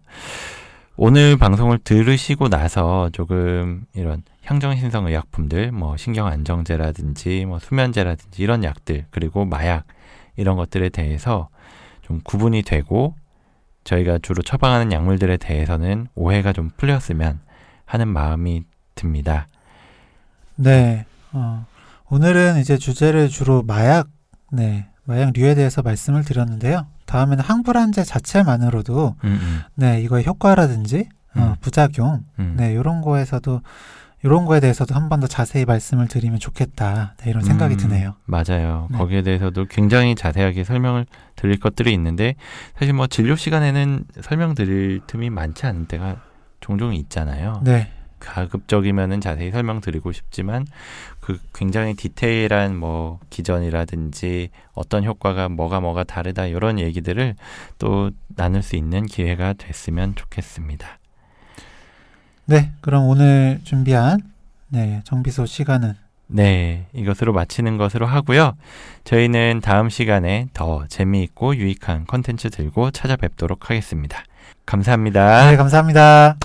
오늘 0.96 1.36
방송을 1.36 1.78
들으시고 1.78 2.48
나서 2.48 3.10
조금 3.12 3.84
이런 3.94 4.22
향정신성 4.52 5.06
의약품들, 5.06 5.72
뭐 5.72 5.96
신경 5.96 6.26
안정제라든지 6.26 7.46
뭐 7.46 7.58
수면제라든지 7.58 8.42
이런 8.42 8.64
약들 8.64 9.06
그리고 9.10 9.46
마약 9.46 9.84
이런 10.36 10.56
것들에 10.56 10.90
대해서 10.90 11.48
좀 12.02 12.20
구분이 12.22 12.62
되고 12.62 13.14
저희가 13.84 14.18
주로 14.20 14.42
처방하는 14.42 14.92
약물들에 14.92 15.38
대해서는 15.38 16.08
오해가 16.14 16.52
좀 16.52 16.70
풀렸으면 16.76 17.40
하는 17.86 18.08
마음이 18.08 18.64
듭니다. 18.94 19.46
네. 20.56 21.06
어, 21.32 21.64
오늘은 22.10 22.60
이제 22.60 22.76
주제를 22.76 23.30
주로 23.30 23.62
마약, 23.62 24.08
네, 24.50 24.86
마약류에 25.04 25.54
대해서 25.54 25.80
말씀을 25.80 26.24
드렸는데요. 26.24 26.86
다음에는 27.06 27.42
항불안제 27.42 28.04
자체만으로도 28.04 29.16
음, 29.24 29.28
음, 29.28 29.60
네, 29.74 30.02
이거의 30.02 30.26
효과라든지 30.26 31.08
어, 31.34 31.40
음. 31.40 31.54
부작용, 31.62 32.24
음. 32.38 32.54
네, 32.58 32.72
이런 32.72 33.00
거에서도 33.00 33.62
이런 34.24 34.44
거에 34.44 34.60
대해서도 34.60 34.94
한 34.94 35.08
번 35.08 35.20
더 35.20 35.26
자세히 35.26 35.64
말씀을 35.64 36.08
드리면 36.08 36.38
좋겠다. 36.38 37.14
네, 37.18 37.30
이런 37.30 37.42
생각이 37.42 37.74
음, 37.74 37.78
드네요. 37.78 38.14
맞아요. 38.24 38.88
네. 38.90 38.98
거기에 38.98 39.22
대해서도 39.22 39.66
굉장히 39.66 40.14
자세하게 40.14 40.64
설명을 40.64 41.06
드릴 41.36 41.58
것들이 41.60 41.92
있는데 41.94 42.34
사실 42.78 42.94
뭐 42.94 43.06
진료 43.06 43.36
시간에는 43.36 44.04
설명 44.22 44.54
드릴 44.54 45.00
틈이 45.06 45.30
많지 45.30 45.66
않은 45.66 45.86
때가 45.86 46.22
종종 46.60 46.94
있잖아요. 46.94 47.60
네, 47.64 47.90
가급적이면은 48.20 49.20
자세히 49.20 49.50
설명드리고 49.50 50.12
싶지만 50.12 50.64
그 51.20 51.38
굉장히 51.52 51.94
디테일한 51.94 52.76
뭐 52.76 53.18
기전이라든지 53.30 54.50
어떤 54.74 55.04
효과가 55.04 55.48
뭐가 55.48 55.80
뭐가 55.80 56.04
다르다 56.04 56.46
이런 56.46 56.78
얘기들을 56.78 57.34
또 57.78 58.10
나눌 58.36 58.62
수 58.62 58.76
있는 58.76 59.06
기회가 59.06 59.52
됐으면 59.54 60.14
좋겠습니다. 60.14 60.98
네, 62.46 62.72
그럼 62.80 63.04
오늘 63.04 63.60
준비한 63.64 64.20
네 64.68 65.00
정비소 65.04 65.46
시간은 65.46 65.94
네, 66.26 66.86
이것으로 66.94 67.32
마치는 67.32 67.76
것으로 67.76 68.06
하고요. 68.06 68.54
저희는 69.04 69.60
다음 69.62 69.90
시간에 69.90 70.46
더 70.54 70.86
재미있고 70.88 71.56
유익한 71.56 72.06
컨텐츠 72.06 72.50
들고 72.50 72.90
찾아뵙도록 72.90 73.68
하겠습니다. 73.68 74.24
감사합니다. 74.64 75.50
네, 75.50 75.56
감사합니다. 75.56 76.36